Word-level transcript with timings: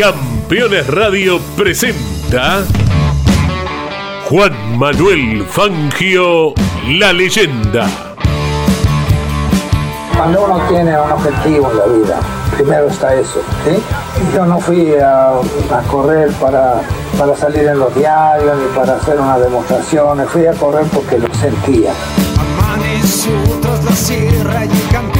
Campeones 0.00 0.86
Radio 0.86 1.38
presenta 1.58 2.64
Juan 4.30 4.78
Manuel 4.78 5.44
Fangio, 5.44 6.54
la 6.88 7.12
leyenda. 7.12 7.86
Cuando 10.16 10.42
uno 10.42 10.58
tiene 10.70 10.98
un 10.98 11.12
objetivo 11.12 11.70
en 11.70 11.76
la 11.76 11.84
vida, 11.84 12.20
primero 12.56 12.88
está 12.88 13.14
eso. 13.14 13.42
¿sí? 13.66 13.76
Yo 14.34 14.46
no 14.46 14.58
fui 14.58 14.94
a, 14.94 15.32
a 15.32 15.82
correr 15.90 16.30
para, 16.40 16.80
para 17.18 17.36
salir 17.36 17.66
en 17.66 17.78
los 17.78 17.94
diarios 17.94 18.56
ni 18.56 18.74
para 18.74 18.96
hacer 18.96 19.20
una 19.20 19.38
demostración, 19.38 20.26
fui 20.28 20.46
a 20.46 20.52
correr 20.54 20.86
porque 20.94 21.18
lo 21.18 21.34
sentía. 21.34 21.92
Amaneció 22.58 23.32
tras 23.60 23.84
la 23.84 23.92
sierra 23.92 24.64
y 24.64 24.70
el 24.70 24.88
campeón. 24.90 25.19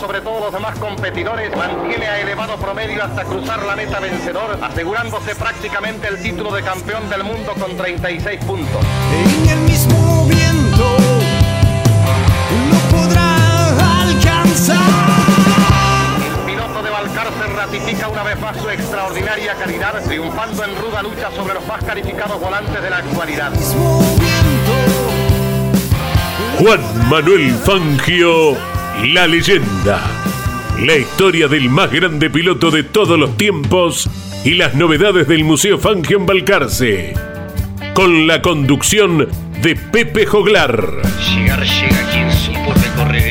Sobre 0.00 0.22
todos 0.22 0.40
los 0.40 0.52
demás 0.52 0.78
competidores, 0.78 1.54
mantiene 1.54 2.06
a 2.06 2.20
elevado 2.20 2.56
promedio 2.56 3.04
hasta 3.04 3.22
cruzar 3.22 3.62
la 3.64 3.76
meta 3.76 4.00
vencedor, 4.00 4.58
asegurándose 4.62 5.34
prácticamente 5.34 6.08
el 6.08 6.22
título 6.22 6.54
de 6.54 6.62
campeón 6.62 7.10
del 7.10 7.22
mundo 7.22 7.52
con 7.60 7.76
36 7.76 8.44
puntos. 8.46 8.82
En 9.12 9.48
el 9.50 9.58
mismo 9.60 10.26
viento 10.26 10.96
no 12.70 12.78
podrá 12.96 14.00
alcanzar. 14.00 14.78
El 16.26 16.50
piloto 16.50 16.82
de 16.82 16.90
Balcarce 16.90 17.46
ratifica 17.54 18.08
una 18.08 18.22
vez 18.22 18.40
más 18.40 18.56
su 18.56 18.70
extraordinaria 18.70 19.54
calidad, 19.54 20.02
triunfando 20.02 20.64
en 20.64 20.76
ruda 20.76 21.02
lucha 21.02 21.30
sobre 21.36 21.52
los 21.54 21.66
más 21.66 21.84
calificados 21.84 22.40
volantes 22.40 22.82
de 22.82 22.88
la 22.88 22.96
actualidad. 22.96 23.52
Juan 26.58 27.08
Manuel 27.08 27.54
Fangio, 27.64 28.56
la 29.04 29.26
leyenda. 29.26 30.00
La 30.80 30.96
historia 30.96 31.48
del 31.48 31.68
más 31.68 31.90
grande 31.90 32.30
piloto 32.30 32.70
de 32.70 32.82
todos 32.82 33.18
los 33.18 33.36
tiempos 33.36 34.08
y 34.44 34.54
las 34.54 34.74
novedades 34.74 35.26
del 35.28 35.44
Museo 35.44 35.78
Fangio 35.78 36.18
en 36.18 36.26
Balcarce. 36.26 37.14
Con 37.94 38.26
la 38.26 38.40
conducción 38.42 39.28
de 39.62 39.76
Pepe 39.76 40.26
Joglar. 40.26 41.02
Llegar 41.34 41.62
llega 41.62 42.10
quien 42.10 42.28
recorrer 42.82 43.29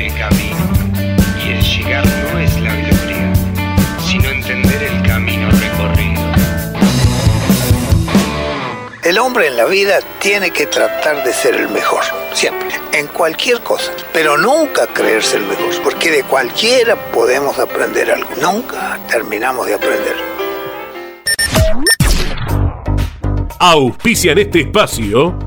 El 9.10 9.18
hombre 9.18 9.48
en 9.48 9.58
la 9.58 9.66
vida 9.66 10.02
tiene 10.20 10.52
que 10.52 10.68
tratar 10.68 11.24
de 11.24 11.34
ser 11.34 11.56
el 11.56 11.68
mejor, 11.70 12.04
siempre, 12.32 12.70
en 12.92 13.08
cualquier 13.08 13.60
cosa, 13.62 13.92
pero 14.14 14.38
nunca 14.38 14.86
creerse 14.86 15.38
el 15.38 15.48
mejor, 15.48 15.82
porque 15.82 16.12
de 16.12 16.22
cualquiera 16.22 16.96
podemos 17.12 17.58
aprender 17.58 18.12
algo, 18.12 18.30
nunca 18.40 19.00
terminamos 19.10 19.66
de 19.66 19.74
aprender. 19.74 20.16
Auspician 23.58 24.38
este 24.38 24.60
espacio 24.60 25.40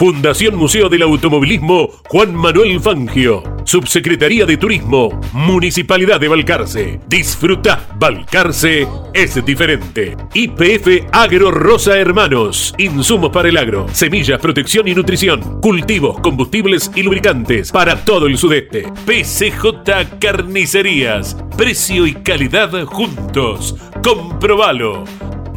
Fundación 0.00 0.56
Museo 0.56 0.88
del 0.88 1.02
Automovilismo 1.02 1.90
Juan 2.08 2.34
Manuel 2.34 2.80
Fangio, 2.80 3.42
Subsecretaría 3.64 4.46
de 4.46 4.56
Turismo, 4.56 5.20
Municipalidad 5.34 6.18
de 6.18 6.26
Balcarce. 6.26 7.00
Disfruta, 7.06 7.86
Balcarce 7.96 8.88
es 9.12 9.44
diferente. 9.44 10.16
IPF 10.32 11.06
Agro 11.12 11.50
Rosa 11.50 11.98
Hermanos, 11.98 12.74
insumos 12.78 13.28
para 13.28 13.50
el 13.50 13.58
agro, 13.58 13.88
semillas, 13.92 14.40
protección 14.40 14.88
y 14.88 14.94
nutrición, 14.94 15.60
cultivos, 15.60 16.18
combustibles 16.20 16.90
y 16.94 17.02
lubricantes 17.02 17.70
para 17.70 18.02
todo 18.02 18.26
el 18.26 18.38
sudeste. 18.38 18.90
PCJ 19.04 20.18
Carnicerías, 20.18 21.36
precio 21.58 22.06
y 22.06 22.14
calidad 22.14 22.72
juntos. 22.86 23.76
Comprobalo. 24.02 25.04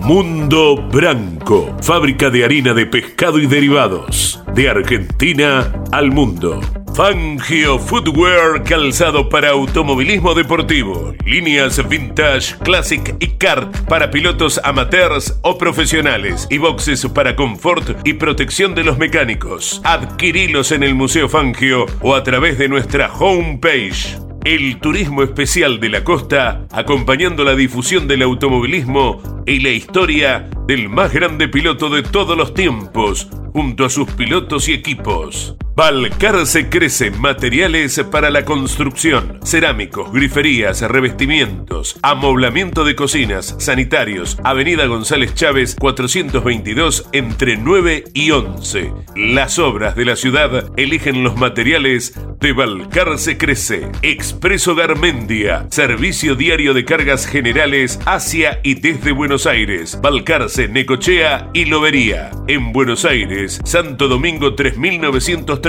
Mundo 0.04 0.76
Branco, 0.92 1.78
fábrica 1.82 2.30
de 2.30 2.44
harina 2.44 2.74
de 2.74 2.86
pescado 2.86 3.40
y 3.40 3.48
derivados, 3.48 4.44
de 4.54 4.68
Argentina 4.68 5.72
al 5.94 6.12
mundo. 6.12 6.60
Fangio 6.94 7.80
Footwear, 7.80 8.64
calzado 8.64 9.30
para 9.30 9.52
automovilismo 9.52 10.34
deportivo, 10.34 11.16
líneas 11.26 11.88
vintage, 11.88 12.58
classic 12.66 13.16
y 13.22 13.28
kart 13.38 13.74
para 13.88 14.12
pilotos 14.12 14.60
amateurs 14.66 15.40
o 15.42 15.58
profesionales 15.58 16.48
y 16.50 16.58
boxes 16.58 17.08
para 17.08 17.38
confort 17.38 18.06
y 18.06 18.14
protección 18.16 18.76
de 18.76 18.84
los 18.84 18.98
mecánicos. 18.98 19.80
Adquirilos 19.86 20.74
en 20.74 20.84
el 20.84 20.96
Museo 20.96 21.30
Fangio 21.30 21.86
o 22.02 22.14
a 22.14 22.24
través 22.24 22.58
de 22.58 22.68
nuestra 22.68 23.12
homepage. 23.14 24.18
El 24.46 24.78
turismo 24.82 25.24
especial 25.24 25.80
de 25.80 25.88
la 25.88 26.04
costa, 26.04 26.66
acompañando 26.70 27.46
la 27.46 27.56
difusión 27.56 28.10
del 28.10 28.24
automovilismo 28.24 29.44
y 29.46 29.60
la 29.62 29.70
historia 29.70 30.50
del 30.68 30.90
más 30.90 31.14
grande 31.14 31.48
piloto 31.48 31.90
de 31.90 32.04
todos 32.04 32.38
los 32.38 32.54
tiempos, 32.54 33.30
junto 33.54 33.86
a 33.86 33.90
sus 33.90 34.12
pilotos 34.12 34.68
y 34.68 34.74
equipos. 34.74 35.56
Balcarce 35.76 36.70
crece 36.70 37.10
materiales 37.10 38.00
para 38.12 38.30
la 38.30 38.46
construcción, 38.46 39.40
cerámicos, 39.44 40.14
griferías, 40.14 40.82
revestimientos, 40.82 41.98
amoblamiento 42.04 42.84
de 42.84 42.96
cocinas, 42.96 43.56
sanitarios, 43.58 44.38
Avenida 44.44 44.86
González 44.86 45.34
Chávez 45.34 45.76
422 45.80 47.10
entre 47.12 47.58
9 47.58 48.04
y 48.14 48.30
11. 48.30 48.94
Las 49.16 49.58
obras 49.58 49.96
de 49.96 50.06
la 50.06 50.16
ciudad 50.16 50.72
eligen 50.78 51.24
los 51.24 51.38
materiales 51.38 52.14
de 52.40 52.54
Balcarce 52.54 53.40
Crece. 53.40 53.90
Expreso 54.04 54.76
Garmendia, 54.76 55.66
servicio 55.72 56.36
diario 56.36 56.76
de 56.76 56.86
cargas 56.86 57.26
generales 57.26 58.00
hacia 58.06 58.60
y 58.62 58.76
desde 58.76 59.12
Buenos 59.12 59.48
Aires, 59.48 59.98
Balcarce, 60.00 60.68
Necochea 60.68 61.50
y 61.52 61.66
Lobería. 61.66 62.30
En 62.48 62.74
Buenos 62.74 63.06
Aires, 63.06 63.60
Santo 63.64 64.08
Domingo 64.08 64.54
3930, 64.54 65.63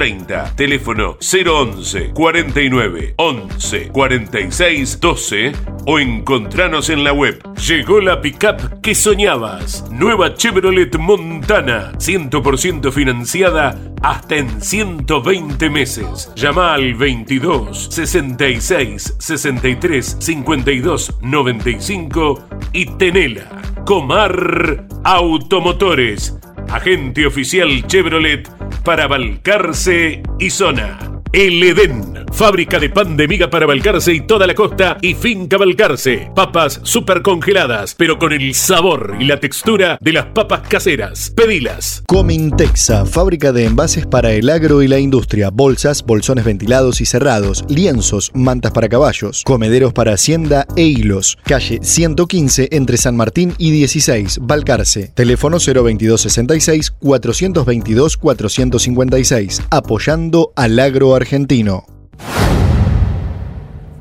teléfono 0.56 1.16
011 1.20 2.10
49 2.14 3.14
11 3.16 3.88
46 3.92 4.98
12 5.00 5.52
o 5.86 5.98
encontranos 6.00 6.90
en 6.90 7.04
la 7.04 7.12
web. 7.12 7.38
Llegó 7.56 8.00
la 8.00 8.20
pickup 8.20 8.80
que 8.82 8.94
soñabas. 8.94 9.84
Nueva 9.92 10.34
Chevrolet 10.34 10.98
Montana, 10.98 11.92
100% 11.92 12.90
financiada 12.90 13.78
hasta 14.02 14.36
en 14.36 14.60
120 14.60 15.70
meses. 15.70 16.32
Llama 16.34 16.74
al 16.74 16.94
22 16.94 17.88
66 17.90 19.14
63 19.18 20.16
52 20.18 21.18
95 21.22 22.44
y 22.72 22.86
tenela. 22.96 23.62
Comar 23.86 24.86
Automotores, 25.04 26.36
agente 26.70 27.26
oficial 27.26 27.86
Chevrolet 27.86 28.48
para 28.84 29.06
Balcarce 29.06 30.22
y 30.38 30.50
zona. 30.50 31.13
El 31.34 31.60
Edén, 31.64 32.26
fábrica 32.32 32.78
de 32.78 32.90
pan 32.90 33.16
de 33.16 33.26
miga 33.26 33.50
para 33.50 33.66
Balcarce 33.66 34.14
y 34.14 34.20
toda 34.20 34.46
la 34.46 34.54
costa 34.54 34.98
y 35.02 35.14
finca 35.14 35.58
Balcarce. 35.58 36.30
Papas 36.32 36.78
super 36.84 37.22
congeladas, 37.22 37.96
pero 37.96 38.20
con 38.20 38.32
el 38.32 38.54
sabor 38.54 39.16
y 39.18 39.24
la 39.24 39.40
textura 39.40 39.98
de 40.00 40.12
las 40.12 40.26
papas 40.26 40.60
caseras. 40.68 41.32
Pedilas. 41.34 42.04
Comintexa, 42.06 43.04
fábrica 43.04 43.50
de 43.50 43.64
envases 43.64 44.06
para 44.06 44.30
el 44.30 44.48
agro 44.48 44.80
y 44.80 44.86
la 44.86 45.00
industria, 45.00 45.50
bolsas, 45.50 46.04
bolsones 46.04 46.44
ventilados 46.44 47.00
y 47.00 47.06
cerrados, 47.06 47.64
lienzos, 47.68 48.30
mantas 48.32 48.70
para 48.70 48.88
caballos, 48.88 49.42
comederos 49.44 49.92
para 49.92 50.12
hacienda 50.12 50.68
e 50.76 50.84
hilos. 50.84 51.36
Calle 51.42 51.80
115 51.82 52.68
entre 52.70 52.96
San 52.96 53.16
Martín 53.16 53.54
y 53.58 53.72
16, 53.72 54.38
Balcarce. 54.42 55.10
Teléfono 55.16 55.58
02266 55.58 56.92
422 56.92 58.18
456, 58.18 59.62
apoyando 59.70 60.52
al 60.54 60.78
agro 60.78 61.16
argentino. 61.16 61.23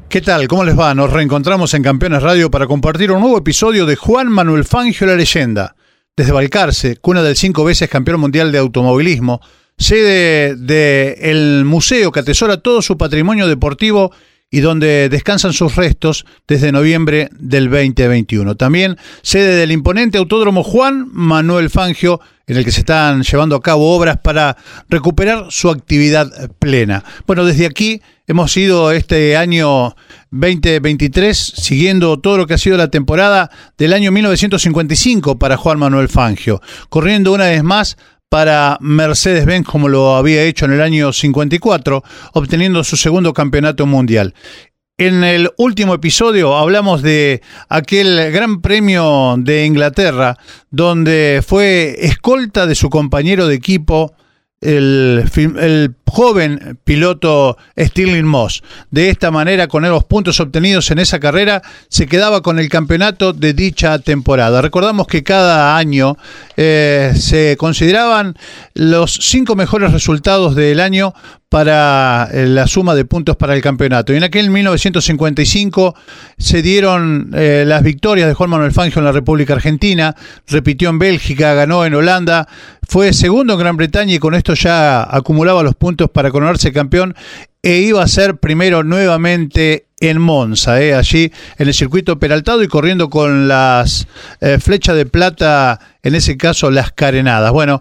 ¿Qué 0.09 0.21
tal? 0.21 0.47
¿Cómo 0.47 0.63
les 0.63 0.77
va? 0.77 0.93
Nos 0.93 1.11
reencontramos 1.11 1.73
en 1.73 1.81
Campeones 1.81 2.21
Radio 2.21 2.51
para 2.51 2.67
compartir 2.67 3.11
un 3.11 3.21
nuevo 3.21 3.37
episodio 3.37 3.85
de 3.85 3.95
Juan 3.95 4.27
Manuel 4.27 4.63
Fangio 4.63 5.07
la 5.07 5.15
leyenda. 5.15 5.75
Desde 6.15 6.31
Balcarce, 6.31 6.97
cuna 6.97 7.23
del 7.23 7.35
cinco 7.35 7.63
veces 7.63 7.89
campeón 7.89 8.19
mundial 8.19 8.51
de 8.51 8.59
automovilismo, 8.59 9.41
sede 9.75 10.55
del 10.55 11.65
museo 11.65 12.11
que 12.11 12.19
atesora 12.19 12.57
todo 12.57 12.83
su 12.83 12.95
patrimonio 12.97 13.47
deportivo 13.47 14.11
y 14.53 14.59
donde 14.59 15.09
descansan 15.09 15.51
sus 15.51 15.75
restos 15.75 16.27
desde 16.47 16.71
noviembre 16.71 17.27
del 17.39 17.71
2021. 17.71 18.53
También 18.53 18.97
sede 19.23 19.55
del 19.55 19.71
imponente 19.71 20.19
Autódromo 20.19 20.61
Juan 20.61 21.07
Manuel 21.11 21.71
Fangio, 21.71 22.21
en 22.45 22.57
el 22.57 22.63
que 22.63 22.71
se 22.71 22.81
están 22.81 23.23
llevando 23.23 23.55
a 23.55 23.63
cabo 23.63 23.95
obras 23.95 24.19
para 24.19 24.55
recuperar 24.89 25.47
su 25.49 25.71
actividad 25.71 26.51
plena. 26.59 27.03
Bueno, 27.25 27.45
desde 27.45 27.65
aquí 27.65 28.03
hemos 28.27 28.55
ido 28.55 28.91
este 28.91 29.37
año 29.37 29.95
2023 30.29 31.35
siguiendo 31.35 32.19
todo 32.19 32.37
lo 32.37 32.45
que 32.45 32.53
ha 32.53 32.59
sido 32.59 32.77
la 32.77 32.89
temporada 32.89 33.49
del 33.79 33.91
año 33.91 34.11
1955 34.11 35.39
para 35.39 35.57
Juan 35.57 35.79
Manuel 35.79 36.09
Fangio, 36.09 36.61
corriendo 36.89 37.33
una 37.33 37.45
vez 37.45 37.63
más 37.63 37.97
para 38.33 38.79
Mercedes-Benz 38.81 39.63
como 39.63 39.87
lo 39.87 40.15
había 40.15 40.41
hecho 40.41 40.65
en 40.65 40.71
el 40.71 40.81
año 40.81 41.13
54, 41.13 42.03
obteniendo 42.33 42.83
su 42.83 42.97
segundo 42.97 43.31
campeonato 43.31 43.85
mundial. 43.85 44.33
En 44.97 45.23
el 45.23 45.51
último 45.55 45.93
episodio 45.93 46.57
hablamos 46.57 47.03
de 47.03 47.43
aquel 47.69 48.31
Gran 48.31 48.59
Premio 48.59 49.35
de 49.37 49.67
Inglaterra, 49.67 50.39
donde 50.71 51.43
fue 51.45 51.95
escolta 52.07 52.65
de 52.65 52.73
su 52.73 52.89
compañero 52.89 53.45
de 53.45 53.53
equipo, 53.53 54.15
el, 54.63 55.95
joven 56.05 56.77
piloto 56.83 57.57
Stirling 57.77 58.25
Moss. 58.25 58.61
De 58.91 59.09
esta 59.09 59.31
manera, 59.31 59.67
con 59.67 59.81
los 59.83 60.03
puntos 60.03 60.39
obtenidos 60.39 60.91
en 60.91 60.99
esa 60.99 61.19
carrera, 61.19 61.63
se 61.89 62.05
quedaba 62.05 62.41
con 62.41 62.59
el 62.59 62.69
campeonato 62.69 63.33
de 63.33 63.53
dicha 63.53 63.97
temporada. 63.97 64.61
Recordamos 64.61 65.07
que 65.07 65.23
cada 65.23 65.75
año 65.75 66.17
eh, 66.55 67.13
se 67.15 67.57
consideraban 67.57 68.35
los 68.75 69.13
cinco 69.13 69.55
mejores 69.55 69.91
resultados 69.91 70.55
del 70.55 70.79
año 70.79 71.13
para 71.53 72.29
eh, 72.31 72.47
la 72.47 72.65
suma 72.65 72.95
de 72.95 73.05
puntos 73.05 73.35
para 73.35 73.53
el 73.53 73.61
campeonato. 73.61 74.11
Y 74.11 74.17
en 74.17 74.23
aquel 74.23 74.49
1955 74.49 75.93
se 76.35 76.63
dieron 76.63 77.29
eh, 77.35 77.63
las 77.67 77.83
victorias 77.83 78.27
de 78.27 78.33
Juan 78.33 78.49
Manuel 78.49 78.71
Fangio 78.71 78.97
en 78.97 79.05
la 79.05 79.11
República 79.11 79.53
Argentina, 79.53 80.15
repitió 80.47 80.89
en 80.89 80.97
Bélgica, 80.97 81.53
ganó 81.53 81.85
en 81.85 81.93
Holanda, 81.93 82.47
fue 82.87 83.13
segundo 83.13 83.53
en 83.53 83.59
Gran 83.59 83.77
Bretaña 83.77 84.15
y 84.15 84.19
con 84.19 84.33
esto 84.33 84.52
ya 84.53 85.03
acumulaba 85.03 85.63
los 85.63 85.75
puntos 85.75 86.09
para 86.09 86.31
coronarse 86.31 86.71
campeón 86.71 87.15
e 87.61 87.77
iba 87.77 88.03
a 88.03 88.07
ser 88.07 88.37
primero 88.37 88.83
nuevamente 88.83 89.85
en 89.99 90.19
Monza, 90.19 90.81
eh, 90.81 90.93
allí 90.93 91.31
en 91.57 91.67
el 91.67 91.73
circuito 91.73 92.19
peraltado 92.19 92.61
y 92.61 92.67
corriendo 92.67 93.09
con 93.09 93.47
las 93.47 94.05
flechas 94.59 94.97
de 94.97 95.05
plata, 95.05 95.79
en 96.03 96.15
ese 96.15 96.35
caso 96.35 96.69
las 96.71 96.91
carenadas. 96.91 97.53
Bueno, 97.53 97.79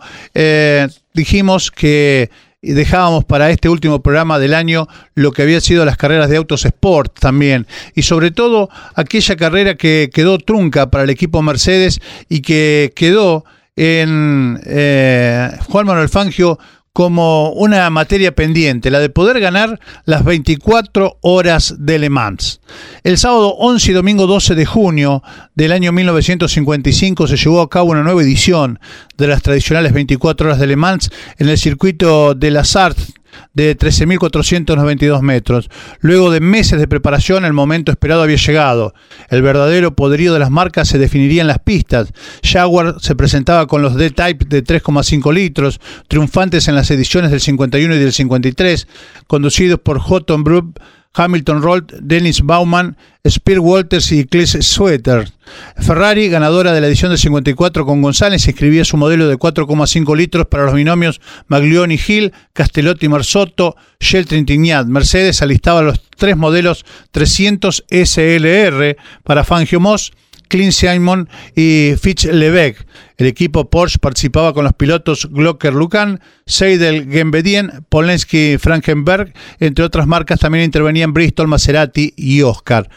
dijimos 1.12 1.72
que 1.72 2.30
dejábamos 2.62 3.24
para 3.24 3.50
este 3.50 3.68
último 3.68 4.02
programa 4.02 4.38
del 4.38 4.54
año 4.54 4.86
lo 5.14 5.32
que 5.32 5.42
había 5.42 5.60
sido 5.60 5.84
las 5.84 5.96
carreras 5.96 6.30
de 6.30 6.36
autos 6.36 6.64
sport 6.64 7.18
también 7.18 7.66
y 7.94 8.02
sobre 8.02 8.30
todo 8.30 8.70
aquella 8.94 9.36
carrera 9.36 9.74
que 9.74 10.10
quedó 10.14 10.38
trunca 10.38 10.90
para 10.90 11.04
el 11.04 11.10
equipo 11.10 11.42
Mercedes 11.42 12.00
y 12.28 12.40
que 12.40 12.92
quedó 12.94 13.44
en 13.76 14.60
eh, 14.64 15.50
Juan 15.68 15.86
Manuel 15.86 16.08
Fangio 16.08 16.58
como 16.92 17.52
una 17.52 17.88
materia 17.88 18.34
pendiente, 18.34 18.90
la 18.90 18.98
de 18.98 19.08
poder 19.08 19.40
ganar 19.40 19.80
las 20.04 20.24
24 20.24 21.18
horas 21.22 21.76
de 21.78 21.98
Le 21.98 22.10
Mans. 22.10 22.60
El 23.02 23.16
sábado 23.16 23.54
11 23.54 23.90
y 23.90 23.94
domingo 23.94 24.26
12 24.26 24.54
de 24.54 24.66
junio 24.66 25.22
del 25.54 25.72
año 25.72 25.90
1955 25.92 27.26
se 27.28 27.36
llevó 27.36 27.62
a 27.62 27.70
cabo 27.70 27.92
una 27.92 28.02
nueva 28.02 28.22
edición 28.22 28.78
de 29.16 29.26
las 29.26 29.42
tradicionales 29.42 29.94
24 29.94 30.48
horas 30.48 30.58
de 30.58 30.66
Le 30.66 30.76
Mans 30.76 31.10
en 31.38 31.48
el 31.48 31.56
circuito 31.56 32.34
de 32.34 32.50
la 32.50 32.64
Sarthe 32.64 33.14
de 33.54 33.76
13.492 33.76 35.20
metros. 35.22 35.70
Luego 36.00 36.30
de 36.30 36.40
meses 36.40 36.78
de 36.78 36.88
preparación, 36.88 37.44
el 37.44 37.52
momento 37.52 37.92
esperado 37.92 38.22
había 38.22 38.36
llegado. 38.36 38.94
El 39.28 39.42
verdadero 39.42 39.94
poderío 39.94 40.32
de 40.32 40.38
las 40.38 40.50
marcas 40.50 40.88
se 40.88 40.98
definiría 40.98 41.42
en 41.42 41.48
las 41.48 41.58
pistas. 41.58 42.12
Jaguar 42.42 42.96
se 43.00 43.16
presentaba 43.16 43.66
con 43.66 43.82
los 43.82 43.94
D-Type 43.96 44.44
de 44.46 44.64
3,5 44.64 45.32
litros, 45.32 45.80
triunfantes 46.08 46.68
en 46.68 46.74
las 46.74 46.90
ediciones 46.90 47.30
del 47.30 47.40
51 47.40 47.94
y 47.94 47.98
del 47.98 48.12
53, 48.12 48.88
conducidos 49.26 49.80
por 49.80 50.00
Houghton 50.00 50.44
Brook 50.44 50.80
Hamilton 51.14 51.62
Rolt, 51.62 51.92
Dennis 52.00 52.42
Bauman, 52.42 52.96
Spear 53.28 53.60
Walters 53.60 54.10
y 54.12 54.24
Chris 54.24 54.56
Sweater. 54.60 55.30
Ferrari, 55.78 56.28
ganadora 56.28 56.72
de 56.72 56.80
la 56.80 56.86
edición 56.86 57.10
del 57.10 57.18
54 57.18 57.84
con 57.84 58.00
González, 58.00 58.46
escribía 58.48 58.84
su 58.84 58.96
modelo 58.96 59.28
de 59.28 59.38
4,5 59.38 60.16
litros 60.16 60.46
para 60.46 60.64
los 60.64 60.74
binomios 60.74 61.20
Maglioni 61.48 61.98
Hill, 62.06 62.32
Castellotti 62.52 63.08
Marzotto, 63.08 63.76
Shelton 64.00 64.46
Tignat. 64.46 64.86
Mercedes 64.86 65.42
alistaba 65.42 65.82
los 65.82 66.00
tres 66.16 66.36
modelos 66.36 66.84
300 67.10 67.84
SLR 67.88 68.96
para 69.22 69.44
Fangio 69.44 69.80
Moss 69.80 70.12
Clint 70.52 70.74
Simon 70.74 71.30
y 71.56 71.94
Fitch 71.98 72.26
Lebec. 72.26 72.86
El 73.16 73.26
equipo 73.26 73.70
Porsche 73.70 73.98
participaba 73.98 74.52
con 74.52 74.64
los 74.64 74.74
pilotos 74.74 75.26
Glocker 75.30 75.72
Lucan, 75.72 76.20
Seidel 76.44 77.10
Gembedien, 77.10 77.86
Polensky 77.88 78.58
Frankenberg, 78.58 79.32
entre 79.60 79.82
otras 79.82 80.06
marcas 80.06 80.40
también 80.40 80.66
intervenían 80.66 81.14
Bristol, 81.14 81.48
Maserati 81.48 82.12
y 82.18 82.42
Oscar. 82.42 82.90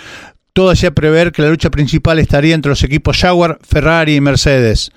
Todo 0.51 0.69
hacía 0.69 0.91
prever 0.91 1.31
que 1.31 1.43
la 1.43 1.49
lucha 1.49 1.69
principal 1.71 2.19
estaría 2.19 2.55
entre 2.55 2.71
los 2.71 2.83
equipos 2.83 3.17
Jaguar, 3.17 3.57
Ferrari 3.65 4.15
y 4.15 4.21
Mercedes. 4.21 4.91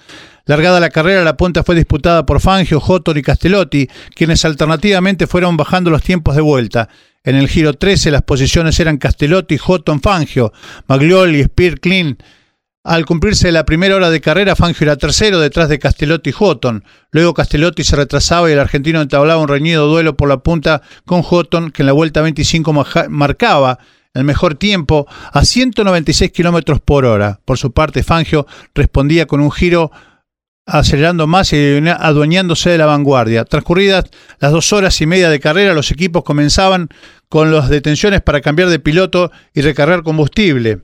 Largada 0.45 0.81
la 0.81 0.91
carrera, 0.91 1.23
la 1.23 1.37
punta 1.37 1.63
fue 1.63 1.77
disputada 1.77 2.27
por 2.27 2.41
Fangio, 2.41 2.81
Jotor 2.81 3.19
y 3.19 3.23
Castellotti, 3.23 3.89
quienes 4.17 4.45
alternativamente 4.45 5.29
fueron 5.29 5.57
bajando 5.57 5.91
los 5.91 6.03
tiempos 6.03 6.35
de 6.35 6.43
vuelta. 6.43 6.89
En 7.23 7.37
el 7.37 7.49
giro 7.49 7.75
13 7.75 8.11
las 8.11 8.23
posiciones 8.23 8.81
eran 8.81 8.97
Castellotti, 8.97 9.59
Houghton, 9.59 10.01
Fangio, 10.01 10.53
Maglioli, 10.89 11.45
Spear, 11.45 11.79
Klein, 11.79 12.19
al 12.89 13.05
cumplirse 13.05 13.53
la 13.53 13.67
primera 13.67 13.95
hora 13.97 14.09
de 14.09 14.23
carrera, 14.23 14.57
Fangio 14.57 14.87
era 14.87 14.97
tercero 14.97 15.39
detrás 15.41 15.69
de 15.69 15.79
Castellotti 15.79 16.31
y 16.31 16.33
Houghton. 16.33 16.85
Luego 17.11 17.35
Castellotti 17.35 17.85
se 17.85 17.97
retrasaba 17.97 18.49
y 18.49 18.55
el 18.55 18.59
argentino 18.59 19.03
entablaba 19.03 19.43
un 19.43 19.49
reñido 19.49 19.87
duelo 19.87 20.17
por 20.17 20.27
la 20.27 20.39
punta 20.39 20.81
con 21.05 21.21
Houghton, 21.23 21.71
que 21.71 21.83
en 21.83 21.87
la 21.87 21.93
vuelta 21.93 22.23
25 22.23 22.73
marcaba 23.11 23.79
el 24.15 24.25
mejor 24.25 24.55
tiempo 24.55 25.07
a 25.31 25.45
196 25.45 26.33
kilómetros 26.33 26.81
por 26.81 27.05
hora. 27.05 27.41
Por 27.45 27.59
su 27.59 27.73
parte, 27.73 28.03
Fangio 28.03 28.47
respondía 28.75 29.27
con 29.27 29.41
un 29.41 29.51
giro 29.51 29.93
acelerando 30.69 31.27
más 31.27 31.53
y 31.53 31.81
adueñándose 31.89 32.71
de 32.71 32.79
la 32.79 32.87
vanguardia. 32.87 33.45
Transcurridas 33.45 34.05
las 34.39 34.53
dos 34.53 34.73
horas 34.73 35.01
y 35.01 35.07
media 35.07 35.31
de 35.31 35.41
carrera, 35.41 35.73
los 35.73 35.91
equipos 35.91 36.23
comenzaban 36.23 36.89
con 37.29 37.53
las 37.53 37.69
detenciones 37.69 38.21
para 38.23 38.41
cambiar 38.41 38.69
de 38.69 38.79
piloto 38.79 39.31
y 39.55 39.63
recargar 39.63 40.03
combustible. 40.03 40.81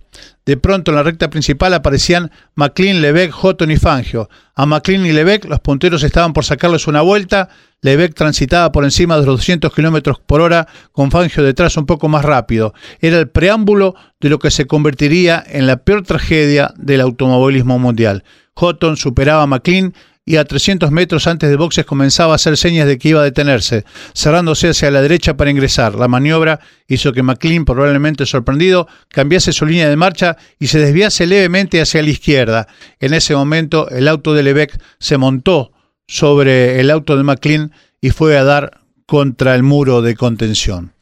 De 0.46 0.56
pronto 0.56 0.90
en 0.90 0.96
la 0.96 1.02
recta 1.02 1.30
principal 1.30 1.72
aparecían 1.72 2.30
McLean, 2.54 3.00
Lebec, 3.00 3.30
Houghton 3.30 3.70
y 3.70 3.76
Fangio. 3.76 4.28
A 4.54 4.66
McLean 4.66 5.06
y 5.06 5.12
Lebec 5.12 5.46
los 5.46 5.60
punteros 5.60 6.02
estaban 6.02 6.32
por 6.32 6.44
sacarles 6.44 6.86
una 6.86 7.00
vuelta. 7.00 7.48
Lebec 7.80 8.14
transitaba 8.14 8.72
por 8.72 8.84
encima 8.84 9.14
de 9.14 9.26
los 9.26 9.38
200 9.38 9.72
kilómetros 9.74 10.18
por 10.20 10.40
hora, 10.40 10.66
con 10.92 11.10
Fangio 11.10 11.42
detrás 11.42 11.76
un 11.76 11.86
poco 11.86 12.08
más 12.08 12.24
rápido. 12.24 12.74
Era 13.00 13.18
el 13.18 13.28
preámbulo 13.28 13.94
de 14.20 14.28
lo 14.30 14.38
que 14.38 14.50
se 14.50 14.66
convertiría 14.66 15.42
en 15.46 15.66
la 15.66 15.78
peor 15.78 16.02
tragedia 16.02 16.72
del 16.76 17.00
automovilismo 17.00 17.78
mundial. 17.78 18.24
Houghton 18.56 18.96
superaba 18.96 19.42
a 19.42 19.46
McLean 19.46 19.94
y 20.26 20.36
a 20.36 20.44
300 20.44 20.90
metros 20.90 21.26
antes 21.26 21.50
de 21.50 21.56
boxes 21.56 21.84
comenzaba 21.84 22.32
a 22.32 22.36
hacer 22.36 22.56
señas 22.56 22.86
de 22.86 22.98
que 22.98 23.10
iba 23.10 23.20
a 23.20 23.24
detenerse, 23.24 23.84
cerrándose 24.14 24.68
hacia 24.68 24.90
la 24.90 25.02
derecha 25.02 25.36
para 25.36 25.50
ingresar. 25.50 25.94
La 25.96 26.08
maniobra 26.08 26.60
hizo 26.88 27.12
que 27.12 27.22
McLean, 27.22 27.64
probablemente 27.64 28.24
sorprendido, 28.24 28.88
cambiase 29.08 29.52
su 29.52 29.66
línea 29.66 29.88
de 29.88 29.96
marcha 29.96 30.36
y 30.58 30.68
se 30.68 30.78
desviase 30.78 31.26
levemente 31.26 31.80
hacia 31.80 32.02
la 32.02 32.10
izquierda. 32.10 32.68
En 33.00 33.12
ese 33.12 33.34
momento, 33.34 33.88
el 33.90 34.08
auto 34.08 34.32
de 34.32 34.42
Lebec 34.42 34.80
se 34.98 35.18
montó 35.18 35.72
sobre 36.06 36.80
el 36.80 36.90
auto 36.90 37.16
de 37.16 37.22
McLean 37.22 37.72
y 38.00 38.10
fue 38.10 38.36
a 38.38 38.44
dar 38.44 38.80
contra 39.06 39.54
el 39.54 39.62
muro 39.62 40.00
de 40.00 40.14
contención. 40.14 40.92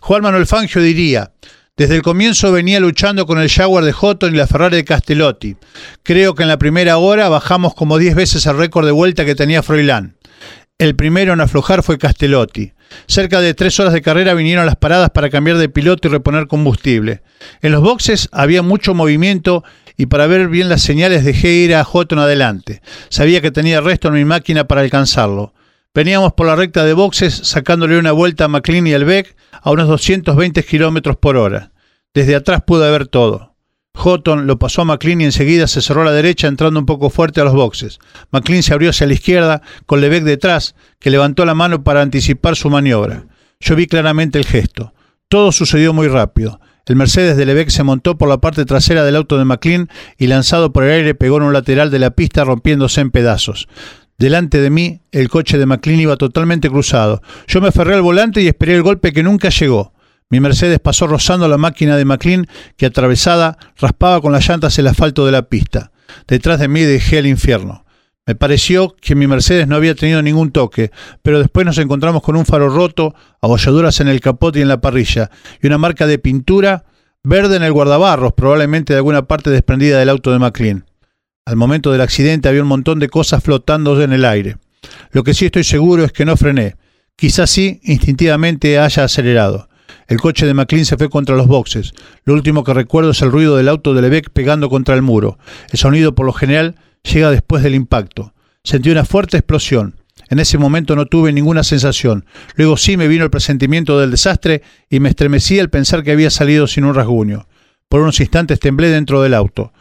Juan 0.00 0.22
Manuel 0.22 0.46
Fangio 0.46 0.82
diría, 0.82 1.32
desde 1.82 1.96
el 1.96 2.02
comienzo 2.02 2.52
venía 2.52 2.78
luchando 2.78 3.26
con 3.26 3.40
el 3.40 3.50
Jaguar 3.50 3.82
de 3.82 3.92
Houghton 3.92 4.32
y 4.32 4.38
la 4.38 4.46
Ferrari 4.46 4.76
de 4.76 4.84
Castellotti. 4.84 5.56
Creo 6.04 6.36
que 6.36 6.44
en 6.44 6.48
la 6.48 6.56
primera 6.56 6.96
hora 6.98 7.28
bajamos 7.28 7.74
como 7.74 7.98
10 7.98 8.14
veces 8.14 8.46
el 8.46 8.56
récord 8.56 8.86
de 8.86 8.92
vuelta 8.92 9.24
que 9.24 9.34
tenía 9.34 9.64
Froilán. 9.64 10.16
El 10.78 10.94
primero 10.94 11.32
en 11.32 11.40
aflojar 11.40 11.82
fue 11.82 11.98
Castellotti. 11.98 12.72
Cerca 13.08 13.40
de 13.40 13.54
tres 13.54 13.80
horas 13.80 13.92
de 13.92 14.00
carrera 14.00 14.34
vinieron 14.34 14.64
las 14.64 14.76
paradas 14.76 15.10
para 15.10 15.28
cambiar 15.28 15.56
de 15.58 15.68
piloto 15.68 16.06
y 16.06 16.12
reponer 16.12 16.46
combustible. 16.46 17.22
En 17.62 17.72
los 17.72 17.82
boxes 17.82 18.28
había 18.30 18.62
mucho 18.62 18.94
movimiento 18.94 19.64
y 19.96 20.06
para 20.06 20.28
ver 20.28 20.46
bien 20.46 20.68
las 20.68 20.82
señales 20.82 21.24
dejé 21.24 21.48
ir 21.48 21.74
a 21.74 21.82
Houghton 21.82 22.20
adelante. 22.20 22.80
Sabía 23.08 23.40
que 23.40 23.50
tenía 23.50 23.80
resto 23.80 24.06
en 24.06 24.14
mi 24.14 24.24
máquina 24.24 24.68
para 24.68 24.82
alcanzarlo. 24.82 25.52
Veníamos 25.92 26.32
por 26.34 26.46
la 26.46 26.54
recta 26.54 26.84
de 26.84 26.92
boxes 26.92 27.34
sacándole 27.34 27.98
una 27.98 28.12
vuelta 28.12 28.44
a 28.44 28.48
McLean 28.48 28.86
y 28.86 28.94
al 28.94 29.04
Beck 29.04 29.34
a 29.60 29.72
unos 29.72 29.88
220 29.88 30.62
kilómetros 30.62 31.16
por 31.16 31.36
hora. 31.36 31.71
Desde 32.14 32.34
atrás 32.34 32.62
pude 32.66 32.90
ver 32.90 33.06
todo. 33.06 33.52
Houghton 33.94 34.46
lo 34.46 34.58
pasó 34.58 34.82
a 34.82 34.84
McLean 34.84 35.20
y 35.20 35.24
enseguida 35.24 35.66
se 35.66 35.82
cerró 35.82 36.02
a 36.02 36.06
la 36.06 36.12
derecha 36.12 36.48
entrando 36.48 36.80
un 36.80 36.86
poco 36.86 37.10
fuerte 37.10 37.40
a 37.40 37.44
los 37.44 37.54
boxes. 37.54 37.98
McLean 38.30 38.62
se 38.62 38.72
abrió 38.72 38.90
hacia 38.90 39.06
la 39.06 39.14
izquierda 39.14 39.62
con 39.86 40.00
Lebec 40.00 40.24
detrás, 40.24 40.74
que 40.98 41.10
levantó 41.10 41.44
la 41.44 41.54
mano 41.54 41.84
para 41.84 42.02
anticipar 42.02 42.56
su 42.56 42.70
maniobra. 42.70 43.26
Yo 43.60 43.76
vi 43.76 43.86
claramente 43.86 44.38
el 44.38 44.46
gesto. 44.46 44.92
Todo 45.28 45.52
sucedió 45.52 45.92
muy 45.92 46.08
rápido. 46.08 46.60
El 46.84 46.96
Mercedes 46.96 47.36
de 47.36 47.46
Lebec 47.46 47.68
se 47.68 47.84
montó 47.84 48.18
por 48.18 48.28
la 48.28 48.40
parte 48.40 48.64
trasera 48.64 49.04
del 49.04 49.16
auto 49.16 49.38
de 49.38 49.44
McLean 49.44 49.88
y 50.18 50.26
lanzado 50.26 50.72
por 50.72 50.84
el 50.84 50.90
aire 50.90 51.14
pegó 51.14 51.36
en 51.36 51.44
un 51.44 51.52
lateral 51.52 51.90
de 51.90 51.98
la 52.00 52.10
pista 52.10 52.44
rompiéndose 52.44 53.00
en 53.00 53.10
pedazos. 53.10 53.68
Delante 54.18 54.60
de 54.60 54.70
mí, 54.70 55.00
el 55.12 55.28
coche 55.28 55.58
de 55.58 55.66
McLean 55.66 56.00
iba 56.00 56.16
totalmente 56.16 56.68
cruzado. 56.68 57.22
Yo 57.46 57.60
me 57.60 57.68
aferré 57.68 57.94
al 57.94 58.02
volante 58.02 58.42
y 58.42 58.48
esperé 58.48 58.74
el 58.74 58.82
golpe 58.82 59.12
que 59.12 59.22
nunca 59.22 59.48
llegó. 59.48 59.92
Mi 60.32 60.40
Mercedes 60.40 60.78
pasó 60.80 61.06
rozando 61.06 61.46
la 61.46 61.58
máquina 61.58 61.98
de 61.98 62.06
McLean 62.06 62.46
que 62.78 62.86
atravesada 62.86 63.58
raspaba 63.76 64.22
con 64.22 64.32
las 64.32 64.48
llantas 64.48 64.78
el 64.78 64.86
asfalto 64.86 65.26
de 65.26 65.32
la 65.32 65.42
pista. 65.42 65.92
Detrás 66.26 66.58
de 66.58 66.68
mí 66.68 66.80
dejé 66.80 67.18
el 67.18 67.26
infierno. 67.26 67.84
Me 68.24 68.34
pareció 68.34 68.96
que 68.98 69.14
mi 69.14 69.26
Mercedes 69.26 69.68
no 69.68 69.76
había 69.76 69.94
tenido 69.94 70.22
ningún 70.22 70.50
toque, 70.50 70.90
pero 71.20 71.38
después 71.38 71.66
nos 71.66 71.76
encontramos 71.76 72.22
con 72.22 72.36
un 72.36 72.46
faro 72.46 72.70
roto, 72.70 73.14
abolladuras 73.42 74.00
en 74.00 74.08
el 74.08 74.22
capot 74.22 74.56
y 74.56 74.62
en 74.62 74.68
la 74.68 74.80
parrilla, 74.80 75.30
y 75.60 75.66
una 75.66 75.76
marca 75.76 76.06
de 76.06 76.18
pintura 76.18 76.86
verde 77.22 77.56
en 77.56 77.62
el 77.62 77.72
guardabarros, 77.74 78.32
probablemente 78.32 78.94
de 78.94 79.00
alguna 79.00 79.26
parte 79.26 79.50
desprendida 79.50 79.98
del 79.98 80.08
auto 80.08 80.32
de 80.32 80.38
McLean. 80.38 80.86
Al 81.44 81.56
momento 81.56 81.92
del 81.92 82.00
accidente 82.00 82.48
había 82.48 82.62
un 82.62 82.68
montón 82.68 83.00
de 83.00 83.10
cosas 83.10 83.44
flotando 83.44 84.00
en 84.02 84.14
el 84.14 84.24
aire. 84.24 84.56
Lo 85.10 85.24
que 85.24 85.34
sí 85.34 85.44
estoy 85.44 85.64
seguro 85.64 86.04
es 86.04 86.12
que 86.12 86.24
no 86.24 86.38
frené. 86.38 86.76
Quizás 87.16 87.50
sí, 87.50 87.80
instintivamente 87.82 88.78
haya 88.78 89.04
acelerado. 89.04 89.68
El 90.08 90.20
coche 90.20 90.46
de 90.46 90.54
McLean 90.54 90.84
se 90.84 90.96
fue 90.96 91.08
contra 91.08 91.36
los 91.36 91.46
boxes. 91.46 91.92
Lo 92.24 92.34
último 92.34 92.64
que 92.64 92.74
recuerdo 92.74 93.10
es 93.10 93.22
el 93.22 93.32
ruido 93.32 93.56
del 93.56 93.68
auto 93.68 93.94
de 93.94 94.02
Lebec 94.02 94.30
pegando 94.30 94.68
contra 94.68 94.94
el 94.94 95.02
muro. 95.02 95.38
El 95.70 95.78
sonido, 95.78 96.14
por 96.14 96.26
lo 96.26 96.32
general, 96.32 96.76
llega 97.02 97.30
después 97.30 97.62
del 97.62 97.74
impacto. 97.74 98.34
Sentí 98.64 98.90
una 98.90 99.04
fuerte 99.04 99.36
explosión. 99.36 99.96
En 100.28 100.38
ese 100.38 100.56
momento 100.56 100.96
no 100.96 101.06
tuve 101.06 101.32
ninguna 101.32 101.62
sensación. 101.62 102.24
Luego 102.54 102.76
sí 102.76 102.96
me 102.96 103.08
vino 103.08 103.24
el 103.24 103.30
presentimiento 103.30 103.98
del 103.98 104.10
desastre 104.10 104.62
y 104.88 105.00
me 105.00 105.10
estremecí 105.10 105.58
al 105.58 105.70
pensar 105.70 106.02
que 106.02 106.12
había 106.12 106.30
salido 106.30 106.66
sin 106.66 106.84
un 106.84 106.94
rasguño. 106.94 107.46
Por 107.88 108.00
unos 108.00 108.20
instantes 108.20 108.60
temblé 108.60 108.88
dentro 108.88 109.20
del 109.20 109.34
auto. 109.34 109.72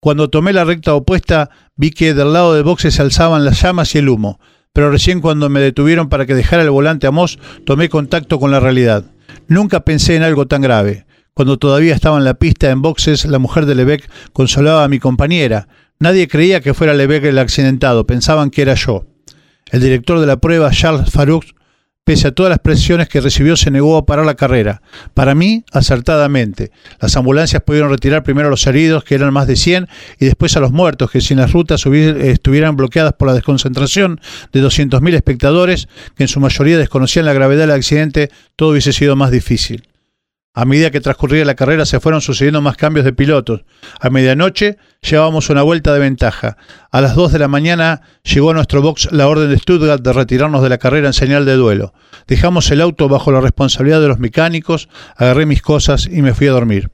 Cuando 0.00 0.30
tomé 0.30 0.52
la 0.52 0.64
recta 0.64 0.94
opuesta 0.94 1.50
vi 1.76 1.90
que 1.90 2.14
del 2.14 2.32
lado 2.32 2.54
del 2.54 2.64
boxe 2.64 2.90
se 2.90 3.02
alzaban 3.02 3.44
las 3.44 3.62
llamas 3.62 3.94
y 3.94 3.98
el 3.98 4.08
humo, 4.08 4.40
pero 4.72 4.90
recién 4.90 5.20
cuando 5.20 5.48
me 5.48 5.60
detuvieron 5.60 6.08
para 6.08 6.26
que 6.26 6.34
dejara 6.34 6.62
el 6.62 6.70
volante 6.70 7.06
a 7.06 7.10
Moss 7.10 7.38
tomé 7.66 7.88
contacto 7.88 8.40
con 8.40 8.50
la 8.50 8.60
realidad. 8.60 9.04
Nunca 9.50 9.80
pensé 9.80 10.14
en 10.14 10.22
algo 10.22 10.46
tan 10.46 10.62
grave. 10.62 11.06
Cuando 11.34 11.58
todavía 11.58 11.92
estaba 11.92 12.16
en 12.18 12.22
la 12.24 12.34
pista 12.34 12.70
en 12.70 12.82
boxes, 12.82 13.24
la 13.24 13.40
mujer 13.40 13.66
de 13.66 13.74
Lebec 13.74 14.08
consolaba 14.32 14.84
a 14.84 14.88
mi 14.88 15.00
compañera. 15.00 15.66
Nadie 15.98 16.28
creía 16.28 16.60
que 16.60 16.72
fuera 16.72 16.94
Lebec 16.94 17.24
el 17.24 17.36
accidentado, 17.36 18.06
pensaban 18.06 18.50
que 18.50 18.62
era 18.62 18.74
yo. 18.74 19.06
El 19.72 19.80
director 19.80 20.20
de 20.20 20.28
la 20.28 20.36
prueba, 20.36 20.70
Charles 20.70 21.10
Farouk, 21.10 21.46
pese 22.10 22.26
a 22.26 22.32
todas 22.32 22.50
las 22.50 22.58
presiones 22.58 23.08
que 23.08 23.20
recibió, 23.20 23.54
se 23.54 23.70
negó 23.70 23.96
a 23.96 24.04
parar 24.04 24.26
la 24.26 24.34
carrera. 24.34 24.82
Para 25.14 25.36
mí, 25.36 25.62
acertadamente. 25.70 26.72
Las 27.00 27.16
ambulancias 27.16 27.62
pudieron 27.62 27.88
retirar 27.88 28.24
primero 28.24 28.48
a 28.48 28.50
los 28.50 28.66
heridos, 28.66 29.04
que 29.04 29.14
eran 29.14 29.32
más 29.32 29.46
de 29.46 29.54
100, 29.54 29.86
y 30.18 30.24
después 30.24 30.56
a 30.56 30.60
los 30.60 30.72
muertos, 30.72 31.12
que 31.12 31.20
si 31.20 31.36
las 31.36 31.52
rutas 31.52 31.86
estuvieran 31.86 32.74
bloqueadas 32.74 33.12
por 33.12 33.28
la 33.28 33.34
desconcentración 33.34 34.20
de 34.52 34.60
200.000 34.60 35.14
espectadores, 35.14 35.86
que 36.16 36.24
en 36.24 36.28
su 36.28 36.40
mayoría 36.40 36.78
desconocían 36.78 37.26
la 37.26 37.32
gravedad 37.32 37.60
del 37.60 37.70
accidente, 37.70 38.32
todo 38.56 38.70
hubiese 38.70 38.92
sido 38.92 39.14
más 39.14 39.30
difícil. 39.30 39.89
A 40.60 40.66
medida 40.66 40.90
que 40.90 41.00
transcurría 41.00 41.46
la 41.46 41.54
carrera 41.54 41.86
se 41.86 42.00
fueron 42.00 42.20
sucediendo 42.20 42.60
más 42.60 42.76
cambios 42.76 43.06
de 43.06 43.14
pilotos. 43.14 43.64
A 43.98 44.10
medianoche 44.10 44.76
llevábamos 45.00 45.48
una 45.48 45.62
vuelta 45.62 45.94
de 45.94 46.00
ventaja. 46.00 46.58
A 46.90 47.00
las 47.00 47.14
2 47.14 47.32
de 47.32 47.38
la 47.38 47.48
mañana 47.48 48.02
llegó 48.24 48.50
a 48.50 48.52
nuestro 48.52 48.82
box 48.82 49.08
la 49.10 49.26
orden 49.26 49.48
de 49.48 49.56
Stuttgart 49.56 50.02
de 50.02 50.12
retirarnos 50.12 50.62
de 50.62 50.68
la 50.68 50.76
carrera 50.76 51.06
en 51.06 51.12
señal 51.14 51.46
de 51.46 51.54
duelo. 51.54 51.94
Dejamos 52.26 52.70
el 52.70 52.82
auto 52.82 53.08
bajo 53.08 53.32
la 53.32 53.40
responsabilidad 53.40 54.02
de 54.02 54.08
los 54.08 54.18
mecánicos, 54.18 54.90
agarré 55.16 55.46
mis 55.46 55.62
cosas 55.62 56.04
y 56.04 56.20
me 56.20 56.34
fui 56.34 56.48
a 56.48 56.52
dormir. 56.52 56.90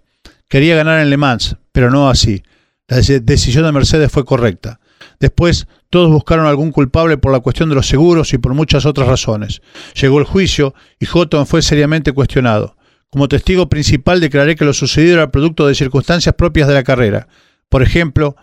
Quería 0.48 0.76
ganar 0.76 1.00
en 1.00 1.10
Le 1.10 1.16
Mans, 1.16 1.56
pero 1.72 1.90
no 1.90 2.08
así. 2.08 2.44
La 2.86 2.98
decisión 2.98 3.64
de 3.64 3.72
Mercedes 3.72 4.12
fue 4.12 4.24
correcta. 4.24 4.78
Después, 5.18 5.66
todos 5.90 6.12
buscaron 6.12 6.46
algún 6.46 6.70
culpable 6.70 7.18
por 7.18 7.32
la 7.32 7.40
cuestión 7.40 7.68
de 7.68 7.74
los 7.74 7.88
seguros 7.88 8.32
y 8.32 8.38
por 8.38 8.54
muchas 8.54 8.86
otras 8.86 9.08
razones. 9.08 9.60
Llegó 10.00 10.20
el 10.20 10.24
juicio 10.24 10.72
y 11.00 11.06
Houghton 11.06 11.48
fue 11.48 11.62
seriamente 11.62 12.12
cuestionado. 12.12 12.75
Como 13.16 13.28
testigo 13.28 13.70
principal 13.70 14.20
declaré 14.20 14.56
que 14.56 14.66
lo 14.66 14.74
sucedido 14.74 15.14
era 15.14 15.30
producto 15.30 15.66
de 15.66 15.74
circunstancias 15.74 16.34
propias 16.34 16.68
de 16.68 16.74
la 16.74 16.82
carrera. 16.82 17.28
Por 17.70 17.82
ejemplo, 17.82 18.36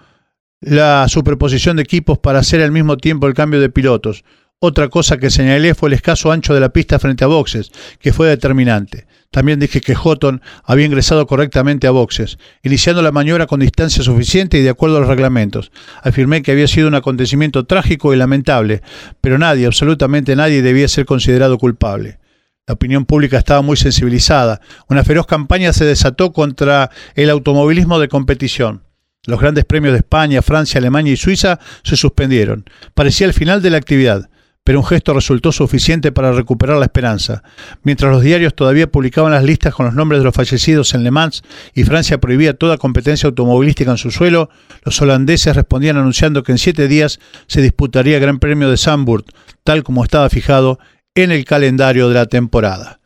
la 0.61 1.07
superposición 1.09 1.75
de 1.75 1.83
equipos 1.83 2.17
para 2.17 2.39
hacer 2.39 2.59
al 2.59 2.71
mismo 2.71 2.97
tiempo 2.97 3.27
el 3.27 3.35
cambio 3.35 3.61
de 3.61 3.69
pilotos. 3.69 4.23
Otra 4.57 4.89
cosa 4.89 5.17
que 5.17 5.29
señalé 5.29 5.75
fue 5.75 5.89
el 5.89 5.93
escaso 5.93 6.31
ancho 6.31 6.55
de 6.55 6.59
la 6.59 6.73
pista 6.73 6.97
frente 6.97 7.23
a 7.23 7.27
boxes, 7.27 7.69
que 7.99 8.13
fue 8.13 8.27
determinante. 8.27 9.05
También 9.29 9.59
dije 9.59 9.79
que 9.79 9.93
Houghton 9.93 10.41
había 10.63 10.87
ingresado 10.87 11.27
correctamente 11.27 11.85
a 11.85 11.91
boxes, 11.91 12.39
iniciando 12.63 13.03
la 13.03 13.11
maniobra 13.11 13.45
con 13.45 13.59
distancia 13.59 14.01
suficiente 14.01 14.57
y 14.57 14.63
de 14.63 14.71
acuerdo 14.71 14.97
a 14.97 15.01
los 15.01 15.09
reglamentos. 15.09 15.71
Afirmé 16.01 16.41
que 16.41 16.51
había 16.51 16.67
sido 16.67 16.87
un 16.87 16.95
acontecimiento 16.95 17.67
trágico 17.67 18.11
y 18.11 18.17
lamentable, 18.17 18.81
pero 19.21 19.37
nadie, 19.37 19.67
absolutamente 19.67 20.35
nadie, 20.35 20.63
debía 20.63 20.87
ser 20.87 21.05
considerado 21.05 21.59
culpable. 21.59 22.22
La 22.65 22.75
opinión 22.75 23.03
pública 23.05 23.37
estaba 23.37 23.61
muy 23.61 23.75
sensibilizada. 23.75 24.61
Una 24.87 25.03
feroz 25.03 25.27
campaña 25.27 25.73
se 25.73 25.83
desató 25.83 26.31
contra 26.31 26.91
el 27.15 27.29
automovilismo 27.29 27.99
de 27.99 28.07
competición. 28.07 28.83
Los 29.25 29.41
grandes 29.41 29.65
premios 29.65 29.91
de 29.91 29.99
España, 29.99 30.41
Francia, 30.41 30.79
Alemania 30.79 31.11
y 31.11 31.17
Suiza 31.17 31.59
se 31.83 31.97
suspendieron. 31.97 32.63
Parecía 32.93 33.27
el 33.27 33.33
final 33.33 33.61
de 33.61 33.69
la 33.69 33.77
actividad, 33.77 34.29
pero 34.63 34.79
un 34.79 34.85
gesto 34.85 35.13
resultó 35.13 35.51
suficiente 35.51 36.13
para 36.13 36.31
recuperar 36.31 36.77
la 36.77 36.85
esperanza. 36.85 37.43
Mientras 37.83 38.09
los 38.09 38.21
diarios 38.21 38.55
todavía 38.55 38.89
publicaban 38.89 39.33
las 39.33 39.43
listas 39.43 39.73
con 39.73 39.85
los 39.85 39.95
nombres 39.95 40.21
de 40.21 40.25
los 40.25 40.35
fallecidos 40.35 40.93
en 40.93 41.03
Le 41.03 41.11
Mans 41.11 41.43
y 41.73 41.83
Francia 41.83 42.19
prohibía 42.19 42.53
toda 42.53 42.77
competencia 42.77 43.27
automovilística 43.27 43.91
en 43.91 43.97
su 43.97 44.09
suelo, 44.09 44.49
los 44.85 45.01
holandeses 45.01 45.55
respondían 45.55 45.97
anunciando 45.97 46.43
que 46.43 46.53
en 46.53 46.57
siete 46.57 46.87
días 46.87 47.19
se 47.47 47.61
disputaría 47.61 48.15
el 48.15 48.21
Gran 48.21 48.39
Premio 48.39 48.69
de 48.69 48.77
Zandvoort, 48.77 49.27
tal 49.65 49.83
como 49.83 50.03
estaba 50.03 50.29
fijado 50.29 50.79
en 51.15 51.31
el 51.31 51.45
calendario 51.45 52.09
de 52.09 52.15
la 52.15 52.25
temporada. 52.25 52.99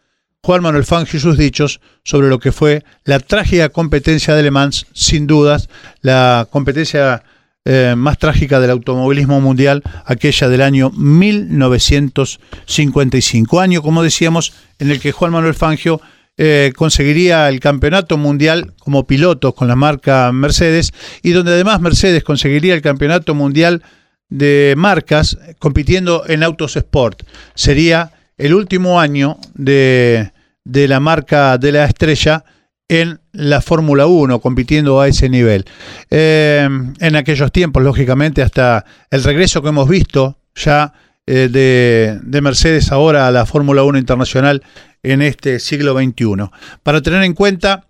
Juan 0.43 0.61
Manuel 0.61 0.85
Fangio 0.85 1.17
y 1.17 1.21
sus 1.21 1.37
dichos 1.37 1.81
sobre 2.03 2.29
lo 2.29 2.39
que 2.39 2.53
fue 2.53 2.85
la 3.03 3.19
trágica 3.19 3.67
competencia 3.69 4.33
de 4.33 4.41
Le 4.43 4.51
Mans, 4.51 4.87
sin 4.93 5.27
dudas, 5.27 5.67
la 6.01 6.47
competencia 6.49 7.21
eh, 7.65 7.95
más 7.97 8.17
trágica 8.17 8.61
del 8.61 8.69
automovilismo 8.69 9.41
mundial, 9.41 9.83
aquella 10.05 10.47
del 10.47 10.61
año 10.61 10.89
1955, 10.91 13.59
año, 13.59 13.81
como 13.81 14.03
decíamos, 14.03 14.53
en 14.79 14.89
el 14.89 15.01
que 15.01 15.11
Juan 15.11 15.33
Manuel 15.33 15.53
Fangio 15.53 15.99
eh, 16.37 16.71
conseguiría 16.77 17.49
el 17.49 17.59
campeonato 17.59 18.17
mundial 18.17 18.73
como 18.79 19.05
piloto 19.05 19.53
con 19.53 19.67
la 19.67 19.75
marca 19.75 20.31
Mercedes 20.31 20.93
y 21.23 21.31
donde 21.31 21.51
además 21.51 21.81
Mercedes 21.81 22.23
conseguiría 22.23 22.73
el 22.73 22.81
campeonato 22.81 23.35
mundial 23.35 23.83
de 24.29 24.73
marcas 24.77 25.37
compitiendo 25.59 26.23
en 26.27 26.43
autos 26.43 26.75
sport. 26.75 27.23
Sería 27.55 28.11
el 28.37 28.53
último 28.53 28.99
año 28.99 29.37
de, 29.53 30.31
de 30.63 30.87
la 30.87 30.99
marca 30.99 31.57
de 31.57 31.71
la 31.71 31.85
estrella 31.85 32.43
en 32.89 33.19
la 33.33 33.61
Fórmula 33.61 34.07
1, 34.07 34.39
compitiendo 34.39 35.01
a 35.01 35.07
ese 35.07 35.29
nivel. 35.29 35.65
Eh, 36.09 36.67
en 36.99 37.15
aquellos 37.15 37.51
tiempos, 37.51 37.83
lógicamente, 37.83 38.41
hasta 38.41 38.85
el 39.11 39.23
regreso 39.23 39.61
que 39.61 39.69
hemos 39.69 39.89
visto 39.89 40.37
ya 40.55 40.93
eh, 41.25 41.49
de, 41.51 42.19
de, 42.23 42.41
Mercedes 42.41 42.91
ahora 42.91 43.27
a 43.27 43.31
la 43.31 43.45
Fórmula 43.45 43.83
1 43.83 43.97
internacional 43.97 44.63
en 45.03 45.21
este 45.21 45.59
siglo 45.59 45.93
XXI. 45.93 46.49
Para 46.83 47.01
tener 47.01 47.23
en 47.23 47.33
cuenta, 47.33 47.87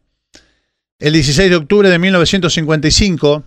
el 1.00 1.14
16 1.14 1.50
de 1.52 1.56
octubre 1.56 1.90
de 1.90 2.00
1955, 2.00 3.44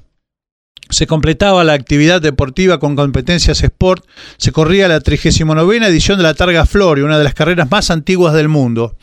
se 0.90 1.06
completaba 1.06 1.64
la 1.64 1.72
actividad 1.72 2.20
deportiva 2.20 2.78
con 2.78 2.96
competencias 2.96 3.62
sport, 3.62 4.04
se 4.36 4.52
corría 4.52 4.88
la 4.88 5.00
39 5.00 5.86
edición 5.86 6.18
de 6.18 6.24
la 6.24 6.34
Targa 6.34 6.66
Florio, 6.66 7.04
una 7.04 7.18
de 7.18 7.24
las 7.24 7.34
carreras 7.34 7.70
más 7.70 7.90
antiguas 7.90 8.34
del 8.34 8.48
mundo. 8.48 8.96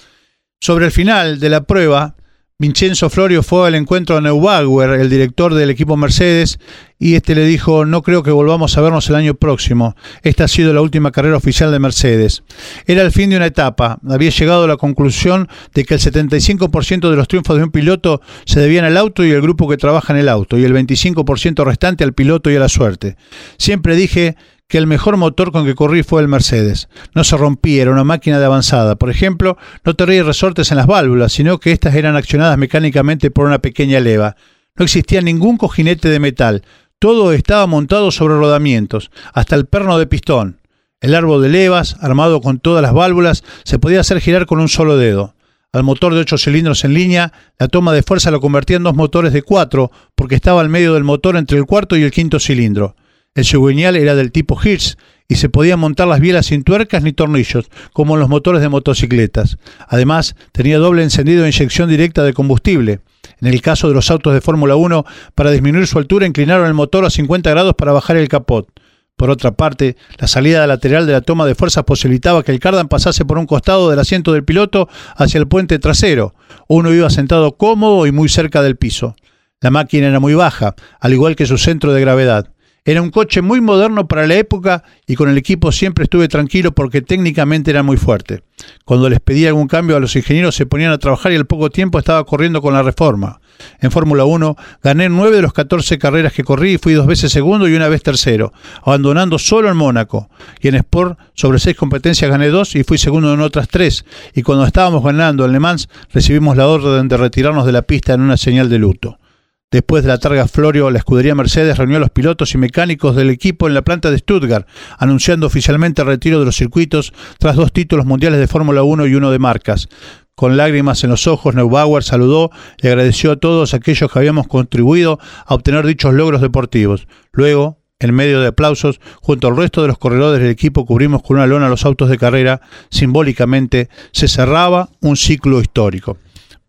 Sobre 0.59 0.85
el 0.85 0.91
final 0.91 1.39
de 1.39 1.49
la 1.49 1.63
prueba, 1.63 2.16
Vincenzo 2.59 3.11
Florio 3.11 3.43
fue 3.43 3.67
al 3.67 3.75
encuentro 3.75 4.15
de 4.15 4.23
Neubauer, 4.23 4.99
el 4.99 5.11
director 5.11 5.53
del 5.53 5.69
equipo 5.69 5.95
Mercedes, 5.95 6.57
y 6.97 7.13
este 7.13 7.35
le 7.35 7.45
dijo, 7.45 7.85
no 7.85 8.01
creo 8.01 8.23
que 8.23 8.31
volvamos 8.31 8.75
a 8.75 8.81
vernos 8.81 9.07
el 9.09 9.15
año 9.15 9.35
próximo. 9.35 9.95
Esta 10.23 10.45
ha 10.45 10.47
sido 10.47 10.73
la 10.73 10.81
última 10.81 11.11
carrera 11.11 11.37
oficial 11.37 11.71
de 11.71 11.77
Mercedes. 11.77 12.41
Era 12.87 13.03
el 13.03 13.11
fin 13.11 13.29
de 13.29 13.37
una 13.37 13.45
etapa. 13.45 13.99
Había 14.09 14.31
llegado 14.31 14.63
a 14.63 14.67
la 14.67 14.77
conclusión 14.77 15.47
de 15.75 15.85
que 15.85 15.93
el 15.93 15.99
75% 15.99 17.11
de 17.11 17.15
los 17.15 17.27
triunfos 17.27 17.57
de 17.57 17.63
un 17.63 17.69
piloto 17.69 18.21
se 18.45 18.59
debían 18.59 18.85
al 18.85 18.97
auto 18.97 19.23
y 19.23 19.29
el 19.29 19.41
grupo 19.43 19.69
que 19.69 19.77
trabaja 19.77 20.13
en 20.13 20.19
el 20.21 20.27
auto, 20.27 20.57
y 20.57 20.63
el 20.63 20.73
25% 20.73 21.63
restante 21.63 22.03
al 22.03 22.13
piloto 22.13 22.49
y 22.49 22.55
a 22.55 22.59
la 22.59 22.69
suerte. 22.69 23.17
Siempre 23.59 23.95
dije 23.95 24.35
que 24.67 24.77
el 24.77 24.87
mejor 24.87 25.17
motor 25.17 25.51
con 25.51 25.65
que 25.65 25.75
corrí 25.75 26.03
fue 26.03 26.21
el 26.21 26.27
Mercedes. 26.27 26.89
No 27.15 27.23
se 27.23 27.37
rompía, 27.37 27.83
era 27.83 27.91
una 27.91 28.03
máquina 28.03 28.39
de 28.39 28.45
avanzada. 28.45 28.95
Por 28.95 29.09
ejemplo, 29.09 29.57
no 29.85 29.95
tenía 29.95 30.23
resortes 30.23 30.71
en 30.71 30.77
las 30.77 30.87
válvulas, 30.87 31.31
sino 31.31 31.59
que 31.59 31.71
éstas 31.71 31.95
eran 31.95 32.15
accionadas 32.15 32.57
mecánicamente 32.57 33.31
por 33.31 33.45
una 33.45 33.59
pequeña 33.59 33.99
leva. 33.99 34.35
No 34.75 34.83
existía 34.83 35.21
ningún 35.21 35.57
cojinete 35.57 36.09
de 36.09 36.19
metal. 36.19 36.63
Todo 36.99 37.31
estaba 37.31 37.65
montado 37.67 38.11
sobre 38.11 38.35
rodamientos, 38.35 39.11
hasta 39.33 39.55
el 39.55 39.67
perno 39.67 39.97
de 39.99 40.07
pistón. 40.07 40.59
El 40.99 41.15
árbol 41.15 41.43
de 41.43 41.49
levas, 41.49 41.95
armado 42.01 42.41
con 42.41 42.59
todas 42.59 42.81
las 42.81 42.93
válvulas, 42.93 43.43
se 43.63 43.79
podía 43.79 44.01
hacer 44.01 44.19
girar 44.19 44.45
con 44.47 44.59
un 44.59 44.67
solo 44.67 44.97
dedo. 44.97 45.35
al 45.73 45.83
motor 45.83 46.15
de 46.15 46.21
8 46.21 46.39
cilindros 46.39 46.83
en 46.85 46.95
línea, 46.95 47.33
la 47.59 47.67
toma 47.67 47.93
de 47.93 48.01
fuerza 48.01 48.31
lo 48.31 48.41
convertía 48.41 48.77
en 48.77 48.83
dos 48.83 48.95
motores 48.95 49.31
de 49.31 49.43
4 49.43 49.91
porque 50.15 50.33
estaba 50.33 50.61
al 50.61 50.69
medio 50.69 50.95
del 50.95 51.03
motor 51.03 51.37
entre 51.37 51.59
el 51.59 51.65
cuarto 51.65 51.95
y 51.95 52.03
el 52.03 52.09
quinto 52.09 52.39
cilindro. 52.39 52.95
El 53.37 53.45
cigüeñal 53.45 53.95
era 53.95 54.15
del 54.15 54.31
tipo 54.31 54.59
Hirsch 54.59 54.97
y 55.27 55.35
se 55.35 55.47
podían 55.47 55.79
montar 55.79 56.07
las 56.07 56.19
bielas 56.19 56.47
sin 56.47 56.63
tuercas 56.63 57.03
ni 57.03 57.13
tornillos, 57.13 57.69
como 57.93 58.15
en 58.15 58.19
los 58.19 58.29
motores 58.29 58.63
de 58.63 58.69
motocicletas. 58.69 59.59
Además, 59.87 60.35
tenía 60.51 60.79
doble 60.79 61.03
encendido 61.03 61.43
de 61.43 61.49
inyección 61.49 61.87
directa 61.87 62.23
de 62.23 62.33
combustible. 62.33 63.01
En 63.39 63.47
el 63.47 63.61
caso 63.61 63.89
de 63.89 63.93
los 63.93 64.09
autos 64.09 64.33
de 64.33 64.41
Fórmula 64.41 64.75
1, 64.75 65.05
para 65.35 65.51
disminuir 65.51 65.85
su 65.85 65.99
altura 65.99 66.25
inclinaron 66.25 66.65
el 66.65 66.73
motor 66.73 67.05
a 67.05 67.11
50 67.11 67.47
grados 67.51 67.75
para 67.75 67.91
bajar 67.91 68.17
el 68.17 68.27
capot. 68.27 68.67
Por 69.15 69.29
otra 69.29 69.51
parte, 69.51 69.97
la 70.17 70.27
salida 70.27 70.65
lateral 70.65 71.05
de 71.05 71.13
la 71.13 71.21
toma 71.21 71.45
de 71.45 71.53
fuerzas 71.53 71.83
posibilitaba 71.83 72.41
que 72.41 72.51
el 72.51 72.59
cardan 72.59 72.87
pasase 72.87 73.23
por 73.23 73.37
un 73.37 73.45
costado 73.45 73.91
del 73.91 73.99
asiento 73.99 74.33
del 74.33 74.45
piloto 74.45 74.89
hacia 75.15 75.37
el 75.37 75.47
puente 75.47 75.77
trasero. 75.77 76.33
Uno 76.67 76.91
iba 76.91 77.11
sentado 77.11 77.55
cómodo 77.55 78.07
y 78.07 78.11
muy 78.11 78.29
cerca 78.29 78.63
del 78.63 78.77
piso. 78.77 79.15
La 79.61 79.69
máquina 79.69 80.07
era 80.07 80.19
muy 80.19 80.33
baja, 80.33 80.73
al 80.99 81.13
igual 81.13 81.35
que 81.35 81.45
su 81.45 81.59
centro 81.59 81.93
de 81.93 82.01
gravedad. 82.01 82.49
Era 82.87 83.01
un 83.01 83.09
coche 83.09 83.41
muy 83.41 83.59
moderno 83.59 84.07
para 84.07 84.25
la 84.27 84.35
época 84.35 84.81
y 85.05 85.15
con 85.15 85.27
el 85.27 85.37
equipo 85.37 85.73
siempre 85.73 86.05
estuve 86.05 86.29
tranquilo 86.29 86.71
porque 86.71 87.01
técnicamente 87.01 87.69
era 87.69 87.83
muy 87.83 87.97
fuerte. 87.97 88.43
Cuando 88.85 89.09
les 89.09 89.19
pedía 89.19 89.49
algún 89.49 89.67
cambio 89.67 89.97
a 89.97 89.99
los 89.99 90.15
ingenieros 90.15 90.55
se 90.55 90.65
ponían 90.65 90.93
a 90.93 90.97
trabajar 90.97 91.33
y 91.33 91.35
al 91.35 91.45
poco 91.45 91.69
tiempo 91.69 91.99
estaba 91.99 92.23
corriendo 92.23 92.61
con 92.61 92.73
la 92.73 92.83
reforma. 92.83 93.41
En 93.81 93.91
Fórmula 93.91 94.23
1 94.23 94.55
gané 94.81 95.09
nueve 95.09 95.35
de 95.35 95.41
los 95.41 95.51
14 95.51 95.97
carreras 95.97 96.31
que 96.31 96.45
corrí 96.45 96.75
y 96.75 96.77
fui 96.77 96.93
dos 96.93 97.07
veces 97.07 97.29
segundo 97.29 97.67
y 97.67 97.75
una 97.75 97.89
vez 97.89 98.03
tercero, 98.03 98.53
abandonando 98.81 99.37
solo 99.37 99.69
en 99.69 99.75
Mónaco. 99.75 100.29
Y 100.61 100.69
en 100.69 100.75
Sport, 100.75 101.19
sobre 101.33 101.59
seis 101.59 101.75
competencias 101.75 102.31
gané 102.31 102.47
dos 102.47 102.73
y 102.77 102.85
fui 102.85 102.97
segundo 102.97 103.33
en 103.33 103.41
otras 103.41 103.67
tres. 103.67 104.05
Y 104.33 104.43
cuando 104.43 104.65
estábamos 104.65 105.03
ganando 105.03 105.43
en 105.43 105.51
Le 105.51 105.59
Mans, 105.59 105.89
recibimos 106.13 106.55
la 106.55 106.69
orden 106.69 107.09
de 107.09 107.17
retirarnos 107.17 107.65
de 107.65 107.73
la 107.73 107.81
pista 107.81 108.13
en 108.13 108.21
una 108.21 108.37
señal 108.37 108.69
de 108.69 108.79
luto. 108.79 109.19
Después 109.69 110.01
de 110.01 110.07
la 110.07 110.17
targa 110.17 110.47
Florio, 110.47 110.89
la 110.91 110.99
escudería 110.99 111.35
Mercedes 111.35 111.77
reunió 111.77 111.97
a 111.97 111.99
los 111.99 112.09
pilotos 112.09 112.53
y 112.53 112.57
mecánicos 112.57 113.17
del 113.17 113.29
equipo 113.29 113.67
en 113.67 113.73
la 113.73 113.81
planta 113.81 114.09
de 114.09 114.17
Stuttgart, 114.17 114.65
anunciando 114.97 115.45
oficialmente 115.45 116.01
el 116.01 116.07
retiro 116.07 116.39
de 116.39 116.45
los 116.45 116.55
circuitos 116.55 117.11
tras 117.37 117.57
dos 117.57 117.73
títulos 117.73 118.05
mundiales 118.05 118.39
de 118.39 118.47
Fórmula 118.47 118.83
1 118.83 119.07
y 119.07 119.15
uno 119.15 119.29
de 119.29 119.39
marcas. 119.39 119.89
Con 120.35 120.55
lágrimas 120.55 121.03
en 121.03 121.09
los 121.09 121.27
ojos, 121.27 121.53
Neubauer 121.53 122.01
saludó 122.01 122.49
y 122.81 122.87
agradeció 122.87 123.33
a 123.33 123.35
todos 123.35 123.73
aquellos 123.73 124.09
que 124.09 124.19
habíamos 124.19 124.47
contribuido 124.47 125.19
a 125.45 125.55
obtener 125.55 125.85
dichos 125.85 126.13
logros 126.13 126.39
deportivos. 126.39 127.05
Luego, 127.33 127.81
en 127.99 128.15
medio 128.15 128.39
de 128.39 128.47
aplausos, 128.47 129.01
junto 129.21 129.49
al 129.49 129.57
resto 129.57 129.81
de 129.81 129.89
los 129.89 129.97
corredores 129.97 130.39
del 130.39 130.51
equipo, 130.51 130.85
cubrimos 130.85 131.23
con 131.23 131.35
una 131.35 131.47
lona 131.47 131.67
los 131.67 131.83
autos 131.83 132.09
de 132.09 132.17
carrera. 132.17 132.61
Simbólicamente, 132.89 133.89
se 134.13 134.29
cerraba 134.29 134.87
un 135.01 135.17
ciclo 135.17 135.59
histórico. 135.59 136.17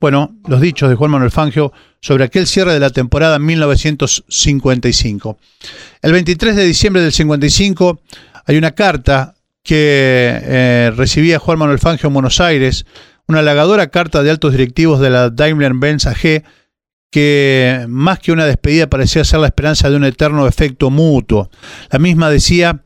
Bueno, 0.01 0.37
los 0.47 0.61
dichos 0.61 0.89
de 0.89 0.95
Juan 0.95 1.11
Manuel 1.11 1.33
Fangio 1.33 1.73
sobre 2.01 2.23
aquel 2.25 2.47
cierre 2.47 2.73
de 2.73 2.79
la 2.79 2.91
temporada 2.91 3.41
1955. 3.41 5.39
El 6.03 6.13
23 6.13 6.55
de 6.55 6.65
diciembre 6.65 7.03
del 7.03 7.13
55 7.13 8.01
hay 8.47 8.57
una 8.57 8.71
carta 8.73 9.35
que 9.65 10.39
eh, 10.41 10.93
recibía 10.97 11.41
Juan 11.41 11.59
Manuel 11.59 11.81
Fangio 11.81 12.07
en 12.07 12.15
Buenos 12.15 12.41
Aires, 12.41 12.87
una 13.27 13.41
halagadora 13.41 13.89
carta 13.89 14.23
de 14.23 14.31
altos 14.31 14.53
directivos 14.53 15.01
de 15.01 15.11
la 15.11 15.31
Daimler-Benz 15.31 16.07
AG 16.07 16.45
que 17.11 17.85
más 17.89 18.21
que 18.21 18.33
una 18.33 18.47
despedida 18.47 18.87
parecía 18.89 19.25
ser 19.25 19.41
la 19.41 19.47
esperanza 19.47 19.91
de 19.91 19.97
un 19.97 20.05
eterno 20.05 20.47
efecto 20.47 20.91
mutuo. 20.91 21.51
La 21.91 21.99
misma 21.99 22.31
decía 22.31 22.85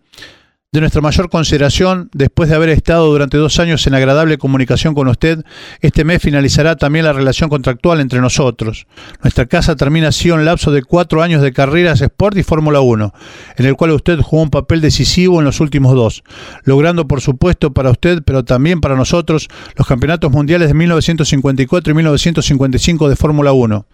de 0.72 0.80
nuestra 0.80 1.02
mayor 1.02 1.28
consideración, 1.28 2.08
después 2.14 2.48
de 2.48 2.54
haber 2.54 2.70
estado 2.70 3.06
durante 3.08 3.36
dos 3.36 3.58
años 3.58 3.86
en 3.86 3.94
agradable 3.94 4.38
comunicación 4.38 4.94
con 4.94 5.06
usted, 5.06 5.44
este 5.82 6.02
mes 6.02 6.22
finalizará 6.22 6.76
también 6.76 7.04
la 7.04 7.12
relación 7.12 7.50
contractual 7.50 8.00
entre 8.00 8.22
nosotros. 8.22 8.86
Nuestra 9.22 9.44
casa 9.44 9.76
termina 9.76 10.08
así 10.08 10.30
un 10.30 10.46
lapso 10.46 10.72
de 10.72 10.82
cuatro 10.82 11.22
años 11.22 11.42
de 11.42 11.52
carreras 11.52 12.00
Sport 12.00 12.38
y 12.38 12.42
Fórmula 12.42 12.80
1, 12.80 13.12
en 13.58 13.66
el 13.66 13.76
cual 13.76 13.90
usted 13.90 14.18
jugó 14.20 14.44
un 14.44 14.48
papel 14.48 14.80
decisivo 14.80 15.40
en 15.40 15.44
los 15.44 15.60
últimos 15.60 15.94
dos, 15.94 16.24
logrando 16.64 17.06
por 17.06 17.20
supuesto 17.20 17.74
para 17.74 17.90
usted, 17.90 18.22
pero 18.24 18.42
también 18.42 18.80
para 18.80 18.96
nosotros, 18.96 19.48
los 19.76 19.86
campeonatos 19.86 20.32
mundiales 20.32 20.68
de 20.68 20.74
1954 20.74 21.90
y 21.90 21.94
1955 21.94 23.10
de 23.10 23.16
Fórmula 23.16 23.52
1. 23.52 23.86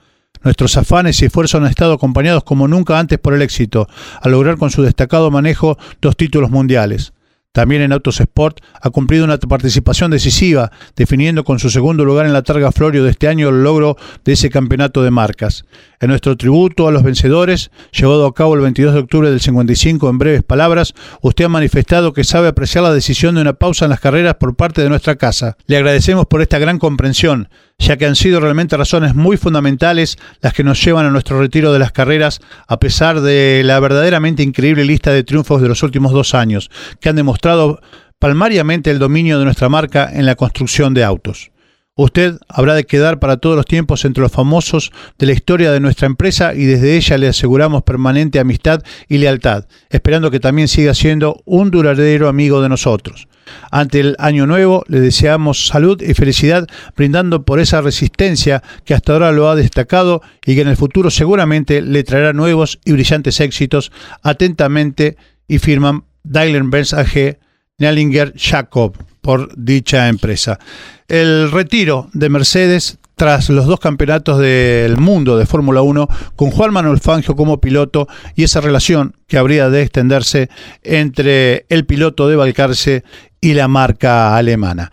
Nuestros 0.42 0.76
afanes 0.76 1.20
y 1.22 1.26
esfuerzos 1.26 1.60
han 1.60 1.68
estado 1.68 1.92
acompañados 1.92 2.44
como 2.44 2.68
nunca 2.68 2.98
antes 2.98 3.18
por 3.18 3.34
el 3.34 3.42
éxito, 3.42 3.88
al 4.20 4.32
lograr 4.32 4.56
con 4.56 4.70
su 4.70 4.82
destacado 4.82 5.30
manejo 5.30 5.78
dos 6.00 6.16
títulos 6.16 6.50
mundiales. 6.50 7.12
También 7.52 7.82
en 7.82 7.92
Autos 7.92 8.20
Sport 8.20 8.60
ha 8.80 8.90
cumplido 8.90 9.24
una 9.24 9.38
participación 9.38 10.10
decisiva, 10.10 10.70
definiendo 10.94 11.42
con 11.42 11.58
su 11.58 11.70
segundo 11.70 12.04
lugar 12.04 12.26
en 12.26 12.32
la 12.32 12.42
Targa 12.42 12.70
Florio 12.70 13.02
de 13.02 13.10
este 13.10 13.26
año 13.26 13.48
el 13.48 13.64
logro 13.64 13.96
de 14.24 14.34
ese 14.34 14.50
campeonato 14.50 15.02
de 15.02 15.10
marcas. 15.10 15.64
En 15.98 16.10
nuestro 16.10 16.36
tributo 16.36 16.86
a 16.86 16.92
los 16.92 17.02
vencedores, 17.02 17.72
llevado 17.90 18.26
a 18.26 18.34
cabo 18.34 18.54
el 18.54 18.60
22 18.60 18.94
de 18.94 19.00
octubre 19.00 19.30
del 19.30 19.40
55 19.40 20.08
en 20.08 20.18
breves 20.18 20.42
palabras, 20.44 20.94
usted 21.20 21.46
ha 21.46 21.48
manifestado 21.48 22.12
que 22.12 22.22
sabe 22.22 22.46
apreciar 22.48 22.84
la 22.84 22.92
decisión 22.92 23.34
de 23.34 23.40
una 23.40 23.54
pausa 23.54 23.86
en 23.86 23.90
las 23.90 24.00
carreras 24.00 24.34
por 24.34 24.54
parte 24.54 24.82
de 24.82 24.90
nuestra 24.90 25.16
casa. 25.16 25.56
Le 25.66 25.78
agradecemos 25.78 26.26
por 26.26 26.42
esta 26.42 26.60
gran 26.60 26.78
comprensión, 26.78 27.48
ya 27.78 27.96
que 27.96 28.06
han 28.06 28.16
sido 28.16 28.40
realmente 28.40 28.76
razones 28.76 29.14
muy 29.14 29.36
fundamentales 29.36 30.18
las 30.40 30.52
que 30.52 30.64
nos 30.64 30.84
llevan 30.84 31.06
a 31.06 31.10
nuestro 31.10 31.40
retiro 31.40 31.72
de 31.72 31.78
las 31.78 31.92
carreras, 31.92 32.40
a 32.66 32.78
pesar 32.80 33.20
de 33.20 33.62
la 33.64 33.78
verdaderamente 33.80 34.42
increíble 34.42 34.84
lista 34.84 35.12
de 35.12 35.24
triunfos 35.24 35.62
de 35.62 35.68
los 35.68 35.82
últimos 35.82 36.12
dos 36.12 36.34
años, 36.34 36.70
que 37.00 37.08
han 37.08 37.16
demostrado 37.16 37.80
palmariamente 38.18 38.90
el 38.90 38.98
dominio 38.98 39.38
de 39.38 39.44
nuestra 39.44 39.68
marca 39.68 40.10
en 40.12 40.26
la 40.26 40.34
construcción 40.34 40.92
de 40.92 41.04
autos. 41.04 41.52
Usted 41.94 42.38
habrá 42.48 42.74
de 42.74 42.84
quedar 42.84 43.18
para 43.18 43.38
todos 43.38 43.56
los 43.56 43.66
tiempos 43.66 44.04
entre 44.04 44.22
los 44.22 44.30
famosos 44.30 44.92
de 45.18 45.26
la 45.26 45.32
historia 45.32 45.72
de 45.72 45.80
nuestra 45.80 46.06
empresa 46.06 46.54
y 46.54 46.64
desde 46.64 46.96
ella 46.96 47.18
le 47.18 47.26
aseguramos 47.26 47.82
permanente 47.82 48.38
amistad 48.38 48.82
y 49.08 49.18
lealtad, 49.18 49.64
esperando 49.90 50.30
que 50.30 50.38
también 50.38 50.68
siga 50.68 50.94
siendo 50.94 51.42
un 51.44 51.72
duradero 51.72 52.28
amigo 52.28 52.62
de 52.62 52.68
nosotros. 52.68 53.26
Ante 53.70 54.00
el 54.00 54.16
año 54.18 54.46
nuevo 54.46 54.84
le 54.88 55.00
deseamos 55.00 55.66
salud 55.66 56.00
y 56.02 56.14
felicidad, 56.14 56.66
brindando 56.96 57.44
por 57.44 57.60
esa 57.60 57.80
resistencia 57.80 58.62
que 58.84 58.94
hasta 58.94 59.12
ahora 59.12 59.32
lo 59.32 59.48
ha 59.48 59.56
destacado 59.56 60.22
y 60.44 60.54
que 60.54 60.62
en 60.62 60.68
el 60.68 60.76
futuro 60.76 61.10
seguramente 61.10 61.82
le 61.82 62.04
traerá 62.04 62.32
nuevos 62.32 62.78
y 62.84 62.92
brillantes 62.92 63.40
éxitos. 63.40 63.92
Atentamente 64.22 65.16
y 65.46 65.58
firman 65.58 66.04
Daimler 66.22 66.64
Benz 66.64 66.92
AG, 66.92 67.38
Nellinger 67.78 68.34
Jacob 68.36 68.96
por 69.20 69.50
dicha 69.56 70.08
empresa. 70.08 70.58
El 71.06 71.50
retiro 71.50 72.08
de 72.12 72.28
Mercedes 72.28 72.98
tras 73.18 73.50
los 73.50 73.66
dos 73.66 73.80
campeonatos 73.80 74.38
del 74.38 74.96
mundo 74.96 75.36
de 75.36 75.44
Fórmula 75.44 75.82
1 75.82 76.08
con 76.36 76.50
Juan 76.50 76.72
Manuel 76.72 77.00
Fangio 77.00 77.34
como 77.34 77.60
piloto 77.60 78.06
y 78.36 78.44
esa 78.44 78.60
relación 78.60 79.16
que 79.26 79.38
habría 79.38 79.68
de 79.70 79.82
extenderse 79.82 80.48
entre 80.84 81.66
el 81.68 81.84
piloto 81.84 82.28
de 82.28 82.36
Balcarce 82.36 83.04
y 83.40 83.54
la 83.54 83.68
marca 83.68 84.36
alemana. 84.36 84.90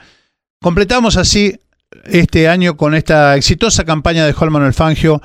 Completamos 0.62 1.18
así 1.18 1.60
este 2.06 2.48
año 2.50 2.78
con 2.78 2.96
esta 2.96 3.36
exitosa 3.36 3.84
campaña 3.84 4.26
de 4.26 4.34
Juan 4.34 4.52
Manuel 4.52 4.74
Fangio 4.74 5.22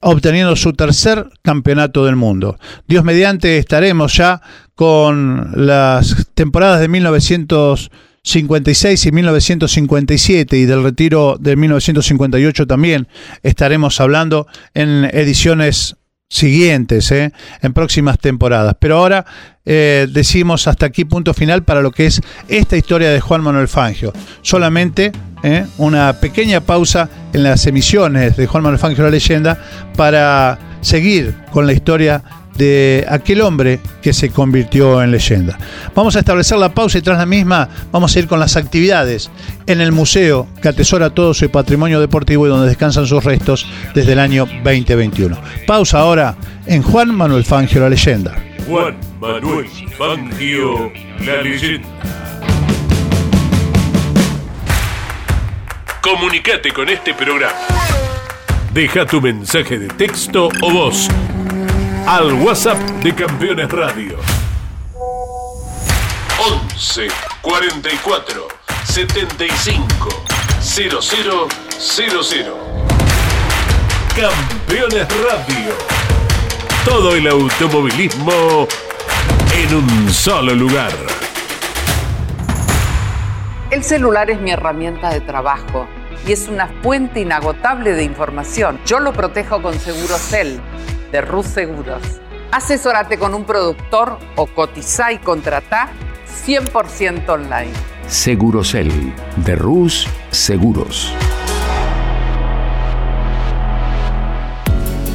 obteniendo 0.00 0.56
su 0.56 0.72
tercer 0.72 1.28
campeonato 1.42 2.04
del 2.04 2.16
mundo. 2.16 2.58
Dios 2.88 3.04
mediante 3.04 3.58
estaremos 3.58 4.16
ya 4.16 4.42
con 4.74 5.52
las 5.54 6.26
temporadas 6.34 6.80
de 6.80 6.88
1900 6.88 7.90
56 8.24 9.06
y 9.06 9.12
1957 9.12 10.56
y 10.56 10.64
del 10.64 10.84
retiro 10.84 11.36
de 11.40 11.56
1958 11.56 12.66
también 12.68 13.08
estaremos 13.42 14.00
hablando 14.00 14.46
en 14.74 15.06
ediciones 15.12 15.96
siguientes, 16.32 17.12
¿eh? 17.12 17.30
en 17.60 17.72
próximas 17.74 18.18
temporadas. 18.18 18.74
Pero 18.78 18.96
ahora 18.96 19.26
eh, 19.66 20.08
decimos 20.10 20.66
hasta 20.66 20.86
aquí 20.86 21.04
punto 21.04 21.34
final 21.34 21.62
para 21.62 21.82
lo 21.82 21.90
que 21.90 22.06
es 22.06 22.22
esta 22.48 22.76
historia 22.76 23.10
de 23.10 23.20
Juan 23.20 23.42
Manuel 23.42 23.68
Fangio. 23.68 24.14
Solamente 24.40 25.12
¿eh? 25.42 25.66
una 25.76 26.14
pequeña 26.14 26.62
pausa 26.62 27.10
en 27.34 27.42
las 27.42 27.66
emisiones 27.66 28.36
de 28.38 28.46
Juan 28.46 28.62
Manuel 28.62 28.80
Fangio 28.80 29.04
la 29.04 29.10
leyenda 29.10 29.62
para 29.94 30.58
seguir 30.80 31.36
con 31.52 31.66
la 31.66 31.74
historia 31.74 32.22
de 32.56 33.06
aquel 33.08 33.40
hombre 33.40 33.80
que 34.02 34.12
se 34.12 34.30
convirtió 34.30 35.02
en 35.02 35.10
leyenda. 35.10 35.58
Vamos 35.94 36.16
a 36.16 36.20
establecer 36.20 36.58
la 36.58 36.74
pausa 36.74 36.98
y 36.98 37.02
tras 37.02 37.18
la 37.18 37.26
misma 37.26 37.68
vamos 37.90 38.14
a 38.14 38.18
ir 38.18 38.26
con 38.26 38.40
las 38.40 38.56
actividades 38.56 39.30
en 39.66 39.80
el 39.80 39.92
museo 39.92 40.46
que 40.60 40.68
atesora 40.68 41.10
todo 41.10 41.34
su 41.34 41.50
patrimonio 41.50 42.00
deportivo 42.00 42.46
y 42.46 42.50
donde 42.50 42.68
descansan 42.68 43.06
sus 43.06 43.24
restos 43.24 43.66
desde 43.94 44.12
el 44.12 44.18
año 44.18 44.46
2021. 44.64 45.38
Pausa 45.66 46.00
ahora 46.00 46.36
en 46.66 46.82
Juan 46.82 47.14
Manuel 47.14 47.44
Fangio, 47.44 47.80
la 47.80 47.88
leyenda. 47.88 48.34
Juan 48.66 48.96
Manuel 49.20 49.66
Fangio, 49.96 50.92
la 51.24 51.42
leyenda. 51.42 51.88
Comunicate 56.00 56.72
con 56.72 56.88
este 56.88 57.14
programa. 57.14 57.54
Deja 58.74 59.06
tu 59.06 59.20
mensaje 59.20 59.78
de 59.78 59.88
texto 59.88 60.48
o 60.62 60.70
voz 60.72 61.08
al 62.06 62.32
WhatsApp 62.34 62.78
de 63.02 63.14
Campeones 63.14 63.70
Radio. 63.70 64.16
11 66.74 67.08
44 67.40 68.48
75 68.84 70.08
Campeones 74.16 75.08
Radio. 75.22 75.74
Todo 76.84 77.14
el 77.14 77.28
automovilismo 77.28 78.66
en 79.54 79.74
un 79.74 80.10
solo 80.12 80.54
lugar. 80.54 80.92
El 83.70 83.84
celular 83.84 84.30
es 84.30 84.40
mi 84.40 84.50
herramienta 84.50 85.10
de 85.10 85.20
trabajo 85.20 85.86
y 86.26 86.32
es 86.32 86.48
una 86.48 86.68
fuente 86.82 87.20
inagotable 87.20 87.92
de 87.92 88.04
información. 88.04 88.80
Yo 88.84 88.98
lo 89.00 89.12
protejo 89.12 89.62
con 89.62 89.78
Segurocel 89.78 90.60
de 91.12 91.20
Rus 91.20 91.46
Seguros. 91.46 92.02
Asesórate 92.50 93.18
con 93.18 93.34
un 93.34 93.44
productor 93.44 94.18
o 94.36 94.46
cotiza 94.46 95.12
y 95.12 95.18
contrata 95.18 95.90
100% 96.46 97.28
online. 97.28 97.72
Segurocel 98.08 98.90
de 99.36 99.54
Rus 99.54 100.08
Seguros. 100.30 101.14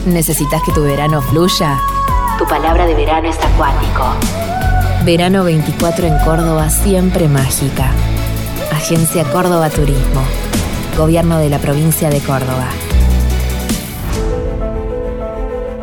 ¿Necesitas 0.06 0.62
que 0.64 0.72
tu 0.72 0.84
verano 0.84 1.22
fluya? 1.22 1.78
Tu 2.38 2.46
palabra 2.46 2.86
de 2.86 2.96
verano 2.96 3.30
es 3.30 3.38
acuático. 3.38 4.06
Verano 5.04 5.44
24 5.44 6.08
en 6.08 6.18
Córdoba, 6.20 6.70
siempre 6.70 7.28
mágica. 7.28 7.92
Agencia 8.72 9.26
Córdoba 9.32 9.70
Turismo. 9.70 10.22
Gobierno 10.98 11.40
de 11.40 11.50
la 11.50 11.60
provincia 11.60 12.10
de 12.10 12.20
Córdoba. 12.22 12.68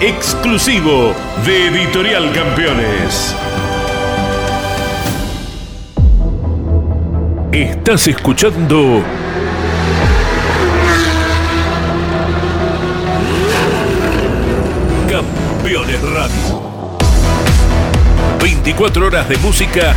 Exclusivo 0.00 1.14
de 1.46 1.68
Editorial 1.68 2.30
Campeones. 2.30 3.34
Estás 7.50 8.06
escuchando 8.06 9.02
Campeones 15.08 16.02
Radio. 16.02 16.98
24 18.42 19.06
horas 19.06 19.26
de 19.30 19.38
música 19.38 19.96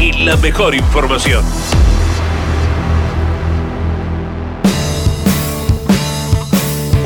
y 0.00 0.24
la 0.24 0.36
mejor 0.38 0.74
información. 0.74 1.44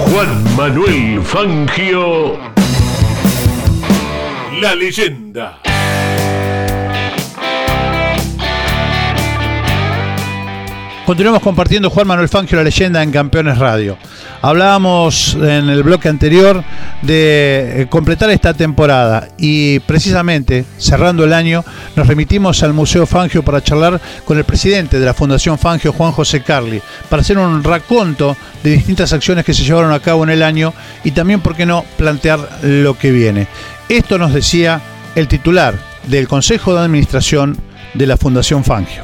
Juan 0.08 0.56
Manuel 0.56 1.22
Fangio, 1.22 2.38
la 4.60 4.74
leyenda. 4.74 5.69
Continuamos 11.10 11.42
compartiendo 11.42 11.90
Juan 11.90 12.06
Manuel 12.06 12.28
Fangio, 12.28 12.56
la 12.58 12.62
leyenda 12.62 13.02
en 13.02 13.10
Campeones 13.10 13.58
Radio. 13.58 13.98
Hablábamos 14.42 15.34
en 15.34 15.68
el 15.68 15.82
bloque 15.82 16.08
anterior 16.08 16.62
de 17.02 17.82
eh, 17.82 17.86
completar 17.90 18.30
esta 18.30 18.54
temporada 18.54 19.26
y 19.36 19.80
precisamente 19.80 20.64
cerrando 20.78 21.24
el 21.24 21.32
año 21.32 21.64
nos 21.96 22.06
remitimos 22.06 22.62
al 22.62 22.74
Museo 22.74 23.06
Fangio 23.06 23.42
para 23.42 23.60
charlar 23.60 24.00
con 24.24 24.38
el 24.38 24.44
presidente 24.44 25.00
de 25.00 25.04
la 25.04 25.12
Fundación 25.12 25.58
Fangio, 25.58 25.92
Juan 25.92 26.12
José 26.12 26.44
Carli, 26.44 26.80
para 27.08 27.22
hacer 27.22 27.38
un 27.38 27.64
raconto 27.64 28.36
de 28.62 28.70
distintas 28.70 29.12
acciones 29.12 29.44
que 29.44 29.52
se 29.52 29.64
llevaron 29.64 29.92
a 29.92 29.98
cabo 29.98 30.22
en 30.22 30.30
el 30.30 30.44
año 30.44 30.72
y 31.02 31.10
también, 31.10 31.40
¿por 31.40 31.56
qué 31.56 31.66
no?, 31.66 31.84
plantear 31.96 32.38
lo 32.62 32.96
que 32.96 33.10
viene. 33.10 33.48
Esto 33.88 34.16
nos 34.16 34.32
decía 34.32 34.80
el 35.16 35.26
titular 35.26 35.74
del 36.06 36.28
Consejo 36.28 36.72
de 36.72 36.82
Administración 36.82 37.58
de 37.94 38.06
la 38.06 38.16
Fundación 38.16 38.62
Fangio. 38.62 39.02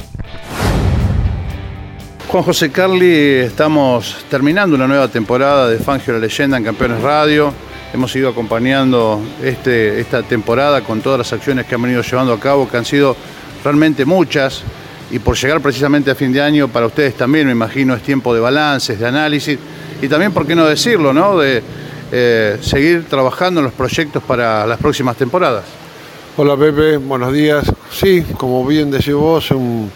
Juan 2.28 2.42
José 2.42 2.72
Carli, 2.72 3.14
estamos 3.38 4.16
terminando 4.28 4.74
una 4.74 4.88
nueva 4.88 5.06
temporada 5.06 5.68
de 5.68 5.78
Fangio 5.78 6.12
la 6.12 6.18
Leyenda 6.18 6.56
en 6.56 6.64
Campeones 6.64 7.00
Radio. 7.00 7.52
Hemos 7.94 8.14
ido 8.16 8.28
acompañando 8.28 9.20
este, 9.44 10.00
esta 10.00 10.24
temporada 10.24 10.80
con 10.80 11.00
todas 11.00 11.18
las 11.18 11.32
acciones 11.32 11.66
que 11.66 11.76
han 11.76 11.82
venido 11.82 12.02
llevando 12.02 12.32
a 12.32 12.40
cabo, 12.40 12.68
que 12.68 12.78
han 12.78 12.84
sido 12.84 13.16
realmente 13.62 14.04
muchas. 14.04 14.64
Y 15.12 15.20
por 15.20 15.36
llegar 15.36 15.60
precisamente 15.60 16.10
a 16.10 16.16
fin 16.16 16.32
de 16.32 16.42
año, 16.42 16.66
para 16.66 16.86
ustedes 16.86 17.14
también, 17.14 17.46
me 17.46 17.52
imagino, 17.52 17.94
es 17.94 18.02
tiempo 18.02 18.34
de 18.34 18.40
balances, 18.40 18.98
de 18.98 19.06
análisis. 19.06 19.56
Y 20.02 20.08
también, 20.08 20.32
¿por 20.32 20.48
qué 20.48 20.56
no 20.56 20.66
decirlo, 20.66 21.12
no? 21.12 21.38
De 21.38 21.62
eh, 22.10 22.58
seguir 22.60 23.04
trabajando 23.04 23.60
en 23.60 23.66
los 23.66 23.72
proyectos 23.72 24.20
para 24.24 24.66
las 24.66 24.80
próximas 24.80 25.16
temporadas. 25.16 25.64
Hola 26.36 26.56
Pepe, 26.56 26.96
buenos 26.96 27.32
días. 27.32 27.64
Sí, 27.90 28.22
como 28.36 28.66
bien 28.66 28.90
decís 28.90 29.14
vos, 29.14 29.48
un 29.52 29.90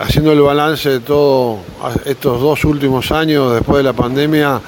haciendo 0.00 0.32
el 0.32 0.40
balance 0.40 0.88
de 0.88 1.00
todos 1.00 1.60
estos 2.04 2.40
dos 2.40 2.64
últimos 2.64 3.10
años 3.12 3.54
después 3.54 3.78
de 3.78 3.82
la 3.84 3.92
pandemia, 3.92 4.60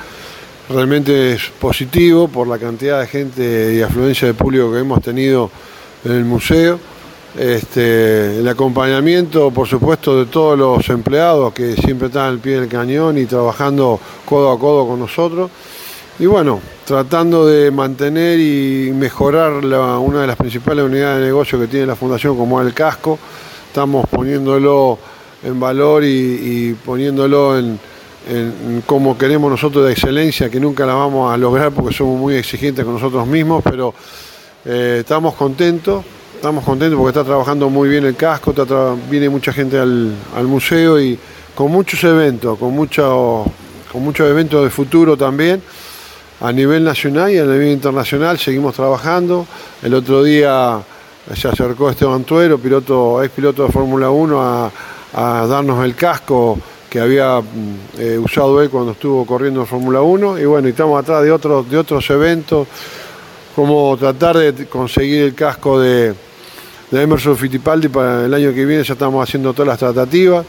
realmente 0.68 1.32
es 1.32 1.50
positivo 1.60 2.28
por 2.28 2.46
la 2.46 2.58
cantidad 2.58 3.00
de 3.00 3.06
gente 3.06 3.74
y 3.74 3.82
afluencia 3.82 4.28
de 4.28 4.34
público 4.34 4.72
que 4.72 4.78
hemos 4.78 5.02
tenido 5.02 5.50
en 6.04 6.12
el 6.12 6.24
museo. 6.24 6.78
Este, 7.36 8.38
el 8.38 8.48
acompañamiento, 8.48 9.50
por 9.50 9.68
supuesto, 9.68 10.18
de 10.18 10.26
todos 10.26 10.58
los 10.58 10.88
empleados 10.88 11.52
que 11.52 11.74
siempre 11.74 12.08
están 12.08 12.26
al 12.26 12.38
pie 12.38 12.60
del 12.60 12.68
cañón 12.68 13.18
y 13.18 13.26
trabajando 13.26 14.00
codo 14.24 14.50
a 14.50 14.58
codo 14.58 14.88
con 14.88 14.98
nosotros. 14.98 15.50
Y 16.18 16.26
bueno, 16.26 16.60
tratando 16.84 17.46
de 17.46 17.70
mantener 17.70 18.40
y 18.40 18.90
mejorar 18.92 19.52
una 19.52 20.22
de 20.22 20.26
las 20.26 20.36
principales 20.36 20.84
unidades 20.84 21.20
de 21.20 21.26
negocio 21.26 21.60
que 21.60 21.68
tiene 21.68 21.86
la 21.86 21.94
Fundación, 21.94 22.36
como 22.36 22.60
es 22.60 22.66
el 22.66 22.74
casco. 22.74 23.18
Estamos 23.68 24.08
poniéndolo 24.08 24.98
en 25.42 25.60
valor 25.60 26.04
y, 26.04 26.74
poniéndolo 26.84 27.58
en, 27.58 27.78
como 28.84 29.16
queremos 29.16 29.50
nosotros 29.50 29.86
de 29.86 29.92
excelencia, 29.92 30.50
que 30.50 30.60
nunca 30.60 30.84
la 30.84 30.94
vamos 30.94 31.32
a 31.32 31.36
lograr 31.36 31.72
porque 31.72 31.94
somos 31.94 32.18
muy 32.18 32.34
exigentes 32.34 32.84
con 32.84 32.94
nosotros 32.94 33.26
mismos, 33.26 33.62
pero 33.64 33.94
eh, 34.64 34.98
estamos 35.00 35.34
contentos, 35.34 36.04
estamos 36.34 36.64
contentos 36.64 36.98
porque 36.98 37.18
está 37.18 37.24
trabajando 37.24 37.70
muy 37.70 37.88
bien 37.88 38.04
el 38.04 38.16
casco, 38.16 38.52
viene 39.08 39.28
mucha 39.28 39.52
gente 39.52 39.78
al, 39.78 40.14
museo 40.44 41.00
y 41.00 41.18
con 41.54 41.70
muchos 41.72 42.02
eventos, 42.04 42.58
con, 42.58 42.74
mucho, 42.74 43.46
con 43.90 44.02
muchos 44.02 44.28
eventos 44.28 44.62
de 44.62 44.70
futuro 44.70 45.16
también. 45.16 45.62
A 46.40 46.52
nivel 46.52 46.84
nacional 46.84 47.32
y 47.32 47.38
a 47.38 47.44
nivel 47.44 47.72
internacional 47.72 48.38
seguimos 48.38 48.72
trabajando. 48.74 49.44
El 49.82 49.92
otro 49.94 50.22
día 50.22 50.80
se 51.34 51.48
acercó 51.48 51.90
Esteban 51.90 52.22
Tuero, 52.22 52.58
piloto, 52.58 53.24
ex 53.24 53.32
piloto 53.32 53.64
de 53.64 53.72
Fórmula 53.72 54.08
1, 54.10 54.40
a, 54.40 54.70
a 55.14 55.46
darnos 55.46 55.84
el 55.84 55.94
casco 55.94 56.58
que 56.88 57.00
había 57.00 57.40
mm, 57.40 57.44
eh, 57.98 58.18
usado 58.18 58.62
él 58.62 58.70
cuando 58.70 58.92
estuvo 58.92 59.24
corriendo 59.26 59.60
en 59.60 59.66
Fórmula 59.66 60.00
1 60.00 60.38
y 60.38 60.44
bueno, 60.44 60.68
estamos 60.68 61.00
atrás 61.00 61.22
de 61.22 61.30
otros, 61.30 61.68
de 61.70 61.76
otros 61.76 62.08
eventos 62.10 62.66
como 63.58 63.96
tratar 63.96 64.36
de 64.36 64.66
conseguir 64.66 65.22
el 65.22 65.34
casco 65.34 65.80
de, 65.80 66.14
Emerson 66.92 67.36
Fittipaldi 67.36 67.88
para 67.88 68.24
el 68.24 68.32
año 68.32 68.54
que 68.54 68.64
viene, 68.64 68.84
ya 68.84 68.92
estamos 68.92 69.20
haciendo 69.28 69.52
todas 69.52 69.66
las 69.66 69.78
tratativas. 69.80 70.46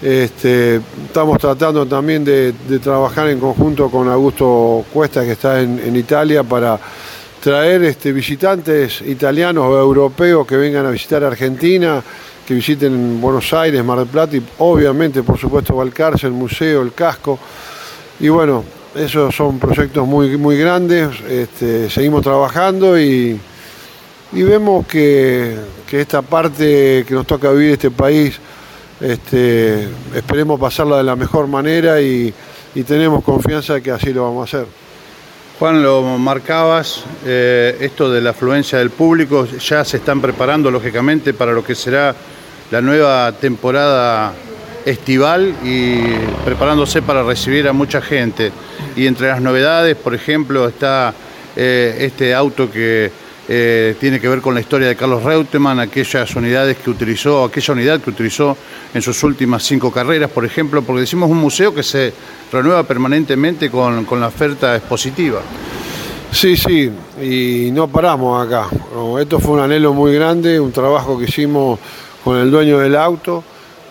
Este, 0.00 0.76
estamos 0.76 1.38
tratando 1.38 1.84
también 1.86 2.24
de, 2.24 2.54
trabajar 2.80 3.28
en 3.30 3.40
conjunto 3.40 3.90
con 3.90 4.08
Augusto 4.08 4.84
Cuesta, 4.92 5.24
que 5.24 5.32
está 5.32 5.60
en, 5.60 5.96
Italia, 5.96 6.44
para 6.44 6.78
traer 7.42 7.82
este, 7.82 8.12
visitantes 8.12 9.02
italianos 9.02 9.64
o 9.64 9.80
europeos 9.80 10.46
que 10.46 10.56
vengan 10.56 10.86
a 10.86 10.90
visitar 10.90 11.24
Argentina 11.24 12.00
que 12.46 12.54
visiten 12.54 13.20
Buenos 13.20 13.52
Aires, 13.52 13.84
Mar 13.84 13.98
del 13.98 14.06
Plata 14.06 14.36
y 14.36 14.42
obviamente, 14.58 15.22
por 15.24 15.36
supuesto, 15.36 15.74
Valcarce, 15.74 16.28
el 16.28 16.32
museo, 16.32 16.80
el 16.82 16.92
casco. 16.92 17.38
Y 18.20 18.28
bueno, 18.28 18.64
esos 18.94 19.34
son 19.34 19.58
proyectos 19.58 20.06
muy, 20.06 20.36
muy 20.36 20.56
grandes, 20.56 21.10
este, 21.28 21.90
seguimos 21.90 22.22
trabajando 22.22 22.98
y, 22.98 23.38
vemos 24.32 24.86
que, 24.86 25.56
esta 25.90 26.22
parte 26.22 27.04
que 27.06 27.14
nos 27.14 27.26
toca 27.26 27.50
vivir 27.50 27.72
este 27.72 27.90
país, 27.90 28.38
este, 29.00 29.88
esperemos 30.14 30.58
pasarla 30.58 30.98
de 30.98 31.04
la 31.04 31.16
mejor 31.16 31.48
manera 31.48 32.00
y, 32.00 32.32
tenemos 32.86 33.24
confianza 33.24 33.74
de 33.74 33.82
que 33.82 33.90
así 33.90 34.12
lo 34.12 34.24
vamos 34.24 34.54
a 34.54 34.58
hacer. 34.58 34.68
Juan, 35.58 35.82
lo 35.82 36.02
marcabas, 36.18 37.02
eh, 37.24 37.74
esto 37.80 38.10
de 38.10 38.20
la 38.20 38.30
afluencia 38.30 38.78
del 38.78 38.90
público, 38.90 39.46
ya 39.46 39.82
se 39.82 39.96
están 39.96 40.20
preparando 40.20 40.70
lógicamente 40.70 41.32
para 41.32 41.52
lo 41.52 41.64
que 41.64 41.74
será 41.74 42.14
la 42.70 42.80
nueva 42.80 43.32
temporada 43.32 44.32
estival 44.84 45.54
y 45.64 45.98
preparándose 46.44 47.02
para 47.02 47.22
recibir 47.22 47.68
a 47.68 47.72
mucha 47.72 48.00
gente. 48.00 48.52
Y 48.94 49.06
entre 49.06 49.28
las 49.28 49.40
novedades, 49.40 49.96
por 49.96 50.14
ejemplo, 50.14 50.68
está 50.68 51.12
eh, 51.56 51.96
este 52.00 52.34
auto 52.34 52.70
que 52.70 53.10
eh, 53.48 53.94
tiene 54.00 54.20
que 54.20 54.28
ver 54.28 54.40
con 54.40 54.54
la 54.54 54.60
historia 54.60 54.88
de 54.88 54.96
Carlos 54.96 55.22
Reutemann, 55.22 55.78
aquellas 55.78 56.34
unidades 56.34 56.78
que 56.78 56.90
utilizó, 56.90 57.44
aquella 57.44 57.74
unidad 57.74 58.00
que 58.00 58.10
utilizó 58.10 58.56
en 58.92 59.02
sus 59.02 59.22
últimas 59.22 59.62
cinco 59.62 59.92
carreras, 59.92 60.30
por 60.30 60.44
ejemplo, 60.44 60.82
porque 60.82 61.00
decimos 61.00 61.30
un 61.30 61.38
museo 61.38 61.74
que 61.74 61.82
se 61.82 62.12
renueva 62.52 62.82
permanentemente 62.82 63.70
con, 63.70 64.04
con 64.04 64.20
la 64.20 64.28
oferta 64.28 64.74
expositiva. 64.74 65.40
Sí, 66.32 66.56
sí, 66.56 66.90
y 67.22 67.70
no 67.70 67.88
paramos 67.88 68.46
acá. 68.46 68.68
Esto 69.20 69.38
fue 69.38 69.54
un 69.54 69.60
anhelo 69.60 69.94
muy 69.94 70.12
grande, 70.12 70.58
un 70.58 70.72
trabajo 70.72 71.16
que 71.18 71.24
hicimos 71.24 71.78
con 72.26 72.38
el 72.38 72.50
dueño 72.50 72.80
del 72.80 72.96
auto. 72.96 73.44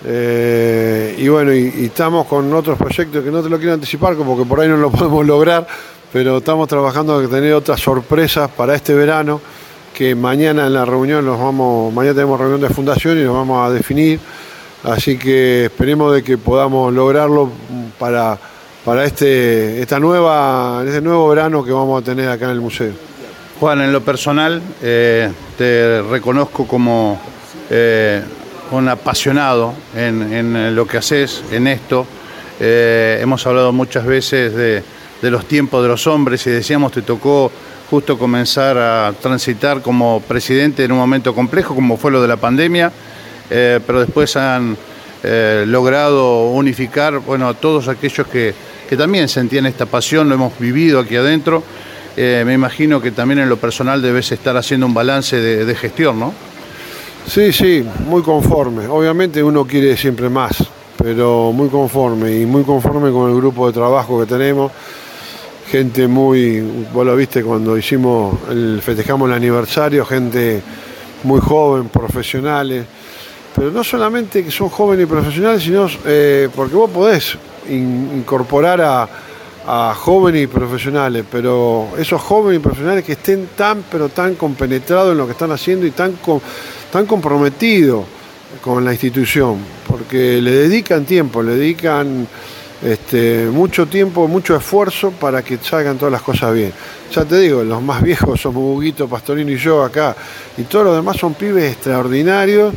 eh, 0.04 1.16
y 1.18 1.30
bueno, 1.30 1.54
y, 1.54 1.86
estamos 1.86 2.28
con 2.28 2.54
otros 2.54 2.78
proyectos 2.78 3.24
que 3.24 3.32
no 3.32 3.42
te 3.42 3.48
lo 3.48 3.58
quiero 3.58 3.76
anticipar 3.76 4.14
porque 4.18 4.44
por 4.44 4.60
ahí 4.60 4.68
no 4.68 4.76
lo 4.76 4.92
podemos 4.98 5.26
lograr, 5.26 5.66
pero 6.12 6.40
estamos 6.40 6.68
trabajando 6.68 7.22
en 7.22 7.30
tener 7.30 7.54
otras 7.54 7.80
sorpresas 7.80 8.52
para 8.52 8.76
este 8.76 8.94
verano, 8.94 9.40
que 9.94 10.16
mañana 10.16 10.68
en 10.68 10.74
la 10.74 10.84
reunión 10.84 11.26
nos 11.26 11.40
vamos, 11.40 11.94
mañana 11.94 12.14
tenemos 12.14 12.38
reunión 12.38 12.60
de 12.60 12.68
fundación 12.68 13.18
y 13.18 13.24
nos 13.24 13.36
vamos 13.36 13.70
a 13.70 13.74
definir, 13.74 14.20
así 14.84 15.18
que 15.18 15.68
esperemos 15.68 16.14
de 16.14 16.22
que 16.22 16.38
podamos 16.38 16.94
lograrlo 16.94 17.50
para, 17.98 18.38
para 18.84 19.06
este, 19.06 19.82
esta 19.82 19.98
nueva, 19.98 20.84
este 20.86 21.00
nuevo 21.00 21.30
verano 21.30 21.64
que 21.64 21.72
vamos 21.72 22.02
a 22.02 22.04
tener 22.04 22.28
acá 22.28 22.44
en 22.44 22.52
el 22.52 22.60
museo. 22.60 22.92
Juan, 23.62 23.80
en 23.80 23.94
lo 23.94 24.02
personal, 24.02 24.62
eh, 24.82 25.32
te 25.58 26.02
reconozco 26.02 26.68
como 26.68 27.18
eh, 27.70 28.22
un 28.72 28.90
apasionado 28.90 29.74
en, 29.96 30.34
en 30.34 30.76
lo 30.76 30.88
que 30.88 30.98
haces, 30.98 31.44
en 31.52 31.68
esto. 31.68 32.06
Eh, 32.60 33.20
hemos 33.22 33.46
hablado 33.46 33.74
muchas 33.74 34.06
veces 34.06 34.56
de, 34.56 34.84
los 35.22 35.46
tiempos 35.46 35.82
de 35.82 35.90
los 35.90 36.06
hombres 36.08 36.46
y 36.46 36.52
decíamos, 36.52 36.92
te 36.92 37.02
tocó 37.02 37.52
justo 37.90 38.18
comenzar 38.18 38.78
a 38.78 39.14
transitar 39.20 39.82
como 39.82 40.22
presidente 40.22 40.84
en 40.84 40.92
un 40.92 41.00
momento 41.00 41.34
complejo, 41.34 41.74
como 41.74 41.98
fue 41.98 42.12
lo 42.12 42.22
de 42.22 42.28
la 42.28 42.38
pandemia, 42.38 42.92
eh, 43.50 43.80
pero 43.86 44.02
después 44.02 44.36
han 44.36 44.78
eh, 45.24 45.66
logrado 45.68 46.52
unificar, 46.52 47.20
bueno, 47.20 47.48
a 47.50 47.56
todos 47.56 47.88
aquellos 47.88 48.28
que, 48.28 48.54
también 48.96 49.28
sentían 49.28 49.66
esta 49.66 49.88
pasión, 49.88 50.30
lo 50.30 50.36
hemos 50.36 50.58
vivido 50.60 51.00
aquí 51.00 51.16
adentro. 51.16 51.64
Eh, 52.16 52.44
me 52.46 52.54
imagino 52.54 53.02
que 53.02 53.12
también 53.12 53.40
en 53.40 53.50
lo 53.50 53.58
personal 53.58 54.02
debes 54.02 54.32
estar 54.32 54.56
haciendo 54.56 54.86
un 54.86 54.94
balance 54.94 55.38
de, 55.38 55.66
de 55.66 55.76
gestión, 55.76 56.20
¿no? 56.20 56.34
Sí, 57.28 57.52
sí, 57.52 57.84
muy 58.08 58.22
conforme. 58.22 58.88
Obviamente 58.88 59.42
uno 59.44 59.66
quiere 59.66 59.98
siempre 59.98 60.30
más, 60.30 60.64
pero 60.98 61.52
muy 61.52 61.70
conforme 61.70 62.40
y 62.42 62.46
muy 62.46 62.64
conforme 62.64 63.12
con 63.12 63.30
el 63.32 63.36
grupo 63.36 63.68
de 63.68 63.74
trabajo 63.74 64.20
que 64.20 64.26
tenemos. 64.26 64.72
Gente 65.70 66.08
muy, 66.08 66.62
vos 66.94 67.06
lo 67.06 67.16
viste 67.16 67.44
cuando 67.44 67.78
hicimos, 67.78 68.36
el, 68.50 68.80
festejamos 68.82 69.28
el 69.28 69.36
aniversario, 69.36 70.06
gente 70.06 70.62
muy 71.24 71.42
joven, 71.42 71.90
profesionales, 71.90 72.86
pero 73.56 73.72
no 73.72 73.84
solamente 73.84 74.44
que 74.44 74.52
son 74.52 74.70
jóvenes 74.70 75.06
y 75.06 75.08
profesionales, 75.10 75.64
sino 75.64 75.88
eh, 76.06 76.50
porque 76.56 76.76
vos 76.76 76.92
podés 76.92 77.36
in- 77.68 78.12
incorporar 78.18 78.80
a, 78.82 79.10
a 79.68 79.96
jóvenes 79.96 80.44
y 80.44 80.48
profesionales, 80.48 81.26
pero 81.32 81.88
esos 81.98 82.22
jóvenes 82.22 82.60
y 82.60 82.64
profesionales 82.64 83.04
que 83.04 83.14
estén 83.14 83.50
tan, 83.58 83.84
pero 83.90 84.10
tan 84.10 84.36
compenetrados 84.36 85.14
en 85.14 85.18
lo 85.18 85.26
que 85.26 85.32
están 85.32 85.52
haciendo 85.52 85.88
y 85.88 85.92
tan, 85.92 86.14
tan 86.96 87.08
comprometidos 87.08 88.06
con 88.62 88.86
la 88.86 88.94
institución, 88.94 89.58
porque 89.86 90.42
le 90.42 90.52
dedican 90.52 91.04
tiempo, 91.04 91.44
le 91.44 91.58
dedican 91.58 92.26
este, 92.82 93.48
mucho 93.52 93.86
tiempo, 93.86 94.30
mucho 94.30 94.56
esfuerzo 94.56 95.12
para 95.12 95.44
que 95.44 95.58
salgan 95.58 95.98
todas 95.98 96.14
las 96.14 96.22
cosas 96.22 96.54
bien. 96.54 96.72
Ya 97.12 97.26
te 97.26 97.38
digo, 97.38 97.66
los 97.66 97.82
más 97.82 98.02
viejos 98.02 98.40
somos 98.40 98.64
Huguito, 98.64 99.10
Pastorino 99.10 99.52
y 99.52 99.58
yo 99.58 99.84
acá, 99.84 100.16
y 100.58 100.62
todos 100.62 100.86
los 100.86 100.96
demás 100.96 101.18
son 101.18 101.34
pibes 101.34 101.70
extraordinarios 101.70 102.74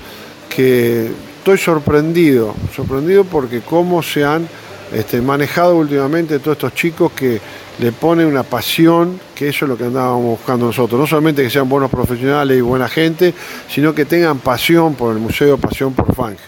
que 0.48 1.12
estoy 1.38 1.58
sorprendido, 1.58 2.56
sorprendido 2.74 3.22
porque 3.22 3.60
cómo 3.60 4.02
se 4.02 4.24
han 4.24 4.48
este, 4.92 5.22
manejado 5.22 5.76
últimamente 5.76 6.40
todos 6.40 6.56
estos 6.56 6.74
chicos 6.74 7.12
que 7.12 7.40
le 7.78 7.92
ponen 7.92 8.26
una 8.26 8.42
pasión, 8.42 9.20
que 9.38 9.50
eso 9.50 9.66
es 9.66 9.68
lo 9.68 9.78
que 9.78 9.84
andábamos 9.84 10.40
buscando 10.40 10.66
nosotros. 10.66 10.98
No 10.98 11.06
solamente 11.06 11.44
que 11.44 11.50
sean 11.50 11.68
buenos 11.68 11.92
profesionales 11.92 12.58
y 12.58 12.60
buena 12.60 12.88
gente, 12.88 13.32
sino 13.72 13.94
que 13.94 14.04
tengan 14.04 14.40
pasión 14.40 14.96
por 14.96 15.14
el 15.14 15.20
museo, 15.20 15.56
pasión 15.56 15.94
por 15.94 16.12
Fangio. 16.12 16.44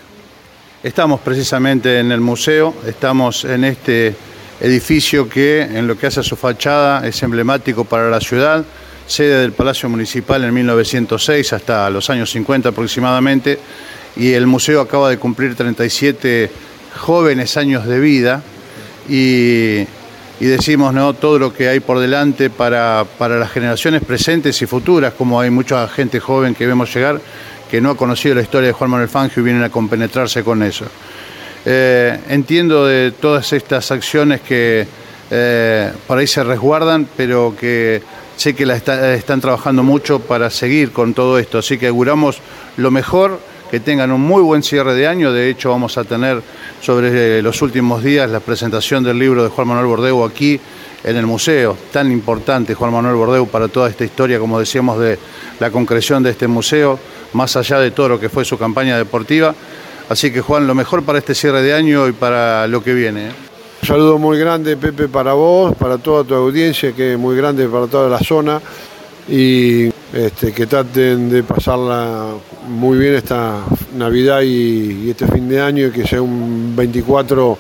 Estamos 0.83 1.21
precisamente 1.21 2.01
en 2.01 2.11
el 2.11 2.21
museo, 2.21 2.75
estamos 2.85 3.45
en 3.45 3.63
este 3.63 4.17
edificio 4.61 5.29
que 5.29 5.63
en 5.63 5.87
lo 5.87 5.97
que 5.97 6.09
hace 6.09 6.19
a 6.19 6.23
su 6.25 6.35
fachada 6.35 7.07
es 7.07 7.23
emblemático 7.23 7.85
para 7.85 8.11
la 8.11 8.21
ciudad, 8.21 8.65
sede 9.07 9.41
del 9.41 9.53
Palacio 9.53 9.89
Municipal 9.89 10.43
en 10.43 10.53
1906 10.53 11.53
hasta 11.53 11.89
los 11.91 12.11
años 12.11 12.29
50 12.33 12.71
aproximadamente, 12.71 13.61
y 14.17 14.33
el 14.33 14.49
museo 14.49 14.81
acaba 14.81 15.11
de 15.11 15.17
cumplir 15.17 15.55
37 15.55 16.51
jóvenes 16.99 17.57
años 17.57 17.87
de 17.87 18.01
vida 18.01 18.43
y, 19.09 19.87
y 20.41 20.47
decimos 20.47 20.93
¿no? 20.95 21.13
todo 21.15 21.39
lo 21.39 21.53
que 21.53 21.69
hay 21.69 21.81
por 21.81 21.99
delante 21.99 22.49
para, 22.51 23.05
para 23.19 23.39
las 23.39 23.51
generaciones 23.51 24.03
presentes 24.03 24.61
y 24.63 24.67
futuras, 24.67 25.13
como 25.15 25.39
hay 25.41 25.51
mucha 25.51 25.87
gente 25.89 26.19
joven 26.19 26.55
que 26.55 26.67
vemos 26.67 26.93
llegar 26.95 27.21
que 27.71 27.81
no 27.81 27.91
ha 27.91 27.97
conocido 27.97 28.35
la 28.35 28.41
historia 28.43 28.69
de 28.69 28.73
Juan 28.73 28.91
Manuel 28.91 29.09
Fangio 29.09 29.43
y 29.43 29.45
vienen 29.45 29.63
a 29.63 29.69
compenetrarse 29.71 30.43
con 30.43 30.61
eso. 30.63 30.87
Eh, 31.65 32.19
entiendo 32.29 32.87
de 32.87 33.13
todas 33.13 33.53
estas 33.53 33.91
acciones 33.93 34.41
que 34.41 34.87
eh, 35.31 35.93
por 36.07 36.19
ahí 36.19 36.27
se 36.27 36.43
resguardan, 36.43 37.07
pero 37.17 37.55
que 37.59 38.03
sé 38.37 38.55
que 38.57 38.67
la 38.67 38.75
está- 38.75 39.15
están 39.15 39.41
trabajando 39.41 39.83
mucho 39.85 40.19
para 40.21 40.51
seguir 40.51 40.91
con 40.91 41.15
todo 41.15 41.39
esto, 41.39 41.59
así 41.59 41.79
que 41.79 41.87
auguramos 41.89 42.39
lo 42.77 42.91
mejor, 42.91 43.39
que 43.71 43.81
tengan 43.81 44.11
un 44.11 44.21
muy 44.21 44.43
buen 44.43 44.63
cierre 44.63 44.95
de 44.95 45.07
año, 45.07 45.33
de 45.33 45.49
hecho 45.49 45.71
vamos 45.71 45.97
a 45.97 46.05
tener 46.05 46.43
sobre 46.81 47.39
eh, 47.39 47.43
los 47.43 47.63
últimos 47.63 48.03
días 48.03 48.29
la 48.29 48.41
presentación 48.41 49.05
del 49.05 49.19
libro 49.19 49.45
de 49.45 49.49
Juan 49.49 49.69
Manuel 49.69 49.87
Bordeu 49.87 50.25
aquí 50.25 50.61
en 51.05 51.17
el 51.17 51.27
museo, 51.27 51.77
tan 51.93 52.11
importante 52.11 52.75
Juan 52.75 52.93
Manuel 52.93 53.15
Bordeu 53.15 53.47
para 53.47 53.69
toda 53.69 53.89
esta 53.89 54.05
historia, 54.05 54.39
como 54.39 54.59
decíamos, 54.59 54.99
de 54.99 55.19
la 55.61 55.71
concreción 55.71 56.23
de 56.23 56.31
este 56.31 56.49
museo, 56.49 56.99
más 57.33 57.57
allá 57.57 57.79
de 57.79 57.93
todo 57.93 58.09
lo 58.09 58.21
que 58.21 58.29
fue 58.29 58.45
su 58.45 58.59
campaña 58.59 58.99
deportiva. 58.99 59.55
Así 60.09 60.33
que 60.33 60.41
Juan, 60.41 60.67
lo 60.67 60.75
mejor 60.75 61.05
para 61.05 61.19
este 61.19 61.35
cierre 61.35 61.63
de 61.63 61.73
año 61.73 62.09
y 62.09 62.13
para 62.13 62.67
lo 62.67 62.83
que 62.83 62.93
viene. 62.93 63.29
¿eh? 63.29 63.33
Un 63.83 63.89
saludo 63.89 64.19
muy 64.19 64.39
grande, 64.39 64.77
Pepe, 64.77 65.09
para 65.09 65.33
vos, 65.35 65.75
para 65.77 65.97
toda 65.99 66.25
tu 66.25 66.35
audiencia, 66.35 66.93
que 66.93 67.13
es 67.13 67.19
muy 67.19 67.37
grande 67.37 67.69
para 67.69 67.87
toda 67.87 68.11
la 68.11 68.19
zona. 68.19 68.61
Y 69.29 69.91
este, 70.13 70.53
que 70.53 70.67
traten 70.67 71.31
de 71.31 71.45
pasarla 71.45 72.35
muy 72.67 72.99
bien 72.99 73.15
esta 73.15 73.65
Navidad 73.95 74.43
y, 74.43 75.11
este 75.11 75.27
fin 75.29 75.49
de 75.49 75.61
año 75.61 75.87
y 75.87 75.91
que 75.93 76.07
sea 76.07 76.21
un 76.21 76.75
24 76.75 77.57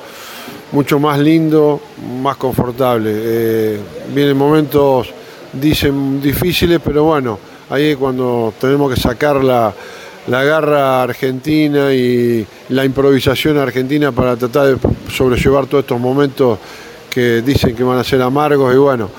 mucho 0.72 0.98
más 0.98 1.18
lindo, 1.18 1.80
más 2.22 2.36
confortable. 2.36 3.10
Eh, 3.14 3.80
vienen 4.12 4.36
momentos, 4.36 5.08
dicen, 5.52 6.20
difíciles, 6.20 6.80
pero 6.84 7.04
bueno, 7.04 7.38
ahí 7.70 7.90
es 7.90 7.96
cuando 7.96 8.52
tenemos 8.60 8.92
que 8.92 9.00
sacar 9.00 9.42
la, 9.42 9.72
la 10.26 10.44
garra 10.44 11.02
argentina 11.02 11.92
y 11.92 12.46
la 12.70 12.84
improvisación 12.84 13.58
argentina 13.58 14.12
para 14.12 14.36
tratar 14.36 14.66
de 14.66 14.76
sobrellevar 15.12 15.66
todos 15.66 15.84
estos 15.84 16.00
momentos 16.00 16.58
que 17.08 17.42
dicen 17.42 17.74
que 17.74 17.82
van 17.82 17.98
a 17.98 18.04
ser 18.04 18.22
amargos 18.22 18.72
y 18.74 18.78
bueno, 18.78 19.10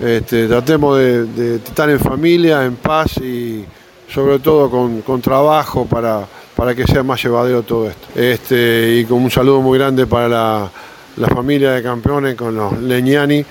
este, 0.00 0.48
tratemos 0.48 0.98
de, 0.98 1.56
estar 1.56 1.90
en 1.90 2.00
familia, 2.00 2.64
en 2.64 2.76
paz 2.76 3.18
y 3.18 3.64
sobre 4.08 4.38
todo 4.38 4.70
con, 4.70 5.02
con 5.02 5.20
trabajo 5.20 5.86
para, 5.86 6.26
para 6.56 6.74
que 6.74 6.86
sea 6.86 7.02
más 7.02 7.22
llevadero 7.22 7.62
todo 7.62 7.88
esto. 7.88 8.08
Este, 8.14 8.96
y 8.96 9.04
con 9.04 9.22
un 9.22 9.30
saludo 9.30 9.60
muy 9.60 9.78
grande 9.78 10.06
para 10.06 10.28
la, 10.28 10.70
la 11.16 11.28
familia 11.28 11.72
de 11.72 11.82
campeones, 11.82 12.34
con 12.34 12.54
los 12.54 12.78
Leñani, 12.80 13.44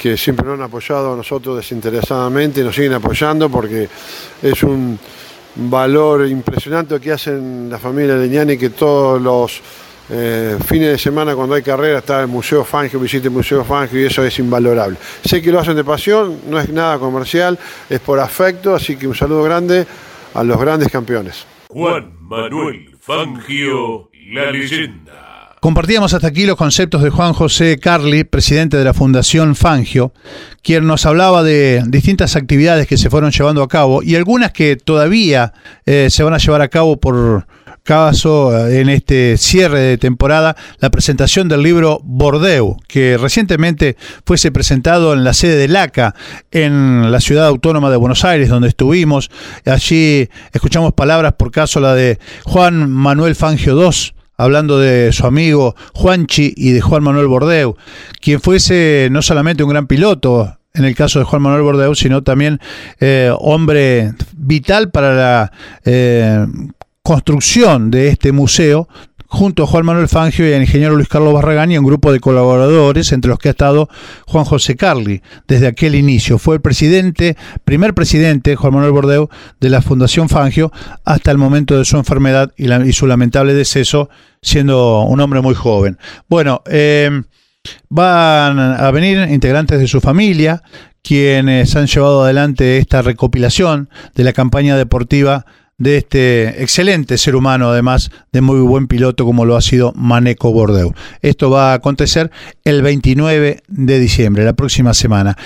que 0.00 0.16
siempre 0.16 0.46
nos 0.46 0.54
han 0.54 0.62
apoyado 0.62 1.14
a 1.14 1.16
nosotros 1.16 1.56
desinteresadamente 1.56 2.60
y 2.60 2.64
nos 2.64 2.74
siguen 2.74 2.94
apoyando 2.94 3.48
porque 3.48 3.88
es 4.42 4.62
un 4.62 4.98
valor 5.56 6.26
impresionante 6.28 7.00
que 7.00 7.12
hacen 7.12 7.68
la 7.70 7.78
familia 7.78 8.16
Leñani, 8.16 8.56
que 8.56 8.70
todos 8.70 9.20
los 9.20 9.60
eh, 10.10 10.56
fines 10.64 10.88
de 10.90 10.98
semana 10.98 11.34
cuando 11.34 11.54
hay 11.54 11.62
carrera 11.62 11.98
está 11.98 12.20
el 12.20 12.28
Museo 12.28 12.64
Fangio, 12.64 13.00
visite 13.00 13.28
el 13.28 13.34
Museo 13.34 13.64
Fangio 13.64 14.00
y 14.00 14.04
eso 14.04 14.24
es 14.24 14.38
invalorable. 14.38 14.96
Sé 15.24 15.42
que 15.42 15.50
lo 15.50 15.60
hacen 15.60 15.76
de 15.76 15.84
pasión, 15.84 16.40
no 16.48 16.60
es 16.60 16.68
nada 16.68 16.98
comercial, 16.98 17.58
es 17.90 18.00
por 18.00 18.20
afecto, 18.20 18.74
así 18.74 18.96
que 18.96 19.08
un 19.08 19.14
saludo 19.14 19.42
grande 19.42 19.86
a 20.34 20.44
los 20.44 20.60
grandes 20.60 20.88
campeones. 20.90 21.46
Juan 21.68 22.12
Manuel 22.20 22.96
Fangio, 23.00 24.10
la 24.32 24.50
leyenda. 24.50 25.26
Compartíamos 25.60 26.14
hasta 26.14 26.28
aquí 26.28 26.46
los 26.46 26.56
conceptos 26.56 27.02
de 27.02 27.10
Juan 27.10 27.32
José 27.32 27.78
Carli, 27.80 28.22
presidente 28.22 28.76
de 28.76 28.84
la 28.84 28.94
Fundación 28.94 29.56
Fangio, 29.56 30.12
quien 30.62 30.86
nos 30.86 31.06
hablaba 31.06 31.42
de 31.42 31.82
distintas 31.88 32.36
actividades 32.36 32.86
que 32.86 32.96
se 32.96 33.10
fueron 33.10 33.32
llevando 33.32 33.62
a 33.64 33.68
cabo 33.68 34.02
y 34.02 34.14
algunas 34.14 34.52
que 34.52 34.76
todavía 34.76 35.54
eh, 35.84 36.08
se 36.10 36.22
van 36.22 36.34
a 36.34 36.38
llevar 36.38 36.60
a 36.60 36.68
cabo 36.68 36.98
por, 36.98 37.46
caso 37.86 38.68
en 38.68 38.90
este 38.90 39.38
cierre 39.38 39.80
de 39.80 39.96
temporada 39.96 40.56
la 40.80 40.90
presentación 40.90 41.48
del 41.48 41.62
libro 41.62 42.00
Bordeaux, 42.02 42.76
que 42.88 43.16
recientemente 43.16 43.96
fuese 44.26 44.52
presentado 44.52 45.14
en 45.14 45.24
la 45.24 45.32
sede 45.32 45.56
de 45.56 45.68
LACA, 45.68 46.14
en 46.50 47.10
la 47.10 47.20
ciudad 47.20 47.46
autónoma 47.46 47.88
de 47.90 47.96
Buenos 47.96 48.24
Aires, 48.24 48.50
donde 48.50 48.68
estuvimos. 48.68 49.30
Allí 49.64 50.28
escuchamos 50.52 50.92
palabras, 50.92 51.34
por 51.38 51.50
caso 51.50 51.80
la 51.80 51.94
de 51.94 52.18
Juan 52.44 52.90
Manuel 52.90 53.36
Fangio 53.36 53.80
II, 53.80 54.12
hablando 54.36 54.78
de 54.78 55.12
su 55.12 55.24
amigo 55.24 55.76
Juanchi 55.94 56.52
y 56.56 56.72
de 56.72 56.80
Juan 56.80 57.04
Manuel 57.04 57.28
Bordeaux, 57.28 57.78
quien 58.20 58.40
fuese 58.40 59.08
no 59.10 59.22
solamente 59.22 59.62
un 59.62 59.70
gran 59.70 59.86
piloto, 59.86 60.58
en 60.74 60.84
el 60.84 60.94
caso 60.94 61.20
de 61.20 61.24
Juan 61.24 61.40
Manuel 61.40 61.62
Bordeaux, 61.62 61.98
sino 61.98 62.22
también 62.22 62.60
eh, 63.00 63.32
hombre 63.38 64.12
vital 64.36 64.90
para 64.90 65.14
la 65.14 65.52
eh, 65.84 66.44
construcción 67.06 67.92
de 67.92 68.08
este 68.08 68.32
museo, 68.32 68.88
junto 69.28 69.62
a 69.62 69.66
Juan 69.68 69.86
Manuel 69.86 70.08
Fangio 70.08 70.48
y 70.48 70.52
al 70.52 70.62
ingeniero 70.62 70.96
Luis 70.96 71.06
Carlos 71.06 71.32
Barragán 71.32 71.70
y 71.70 71.78
un 71.78 71.84
grupo 71.84 72.10
de 72.10 72.18
colaboradores, 72.18 73.12
entre 73.12 73.28
los 73.28 73.38
que 73.38 73.46
ha 73.46 73.52
estado 73.52 73.88
Juan 74.26 74.44
José 74.44 74.74
Carli, 74.74 75.22
desde 75.46 75.68
aquel 75.68 75.94
inicio. 75.94 76.36
Fue 76.36 76.56
el 76.56 76.60
presidente, 76.60 77.36
primer 77.64 77.94
presidente, 77.94 78.56
Juan 78.56 78.74
Manuel 78.74 78.90
Bordeaux, 78.90 79.30
de 79.60 79.70
la 79.70 79.82
Fundación 79.82 80.28
Fangio, 80.28 80.72
hasta 81.04 81.30
el 81.30 81.38
momento 81.38 81.78
de 81.78 81.84
su 81.84 81.96
enfermedad 81.96 82.52
y 82.56 82.92
su 82.92 83.06
lamentable 83.06 83.54
deceso, 83.54 84.10
siendo 84.42 85.02
un 85.02 85.20
hombre 85.20 85.40
muy 85.42 85.54
joven. 85.54 85.98
Bueno, 86.28 86.62
eh, 86.66 87.22
Van 87.88 88.60
a 88.60 88.90
venir 88.92 89.26
integrantes 89.28 89.80
de 89.80 89.88
su 89.88 90.00
familia, 90.00 90.62
quienes 91.02 91.74
han 91.74 91.88
llevado 91.88 92.22
adelante 92.22 92.78
esta 92.78 93.02
recopilación 93.02 93.90
de 94.14 94.22
la 94.22 94.32
campaña 94.32 94.76
deportiva 94.76 95.46
de 95.78 95.98
este 95.98 96.62
excelente 96.62 97.18
ser 97.18 97.36
humano, 97.36 97.68
además 97.68 98.10
de 98.32 98.40
muy 98.40 98.60
buen 98.60 98.86
piloto 98.86 99.24
como 99.24 99.44
lo 99.44 99.56
ha 99.56 99.60
sido 99.60 99.92
Maneco 99.94 100.52
Bordeaux. 100.52 100.96
Esto 101.20 101.50
va 101.50 101.72
a 101.72 101.74
acontecer 101.74 102.30
el 102.64 102.82
29 102.82 103.62
de 103.68 103.98
diciembre, 103.98 104.44
la 104.44 104.54
próxima 104.54 104.94
semana. 104.94 105.36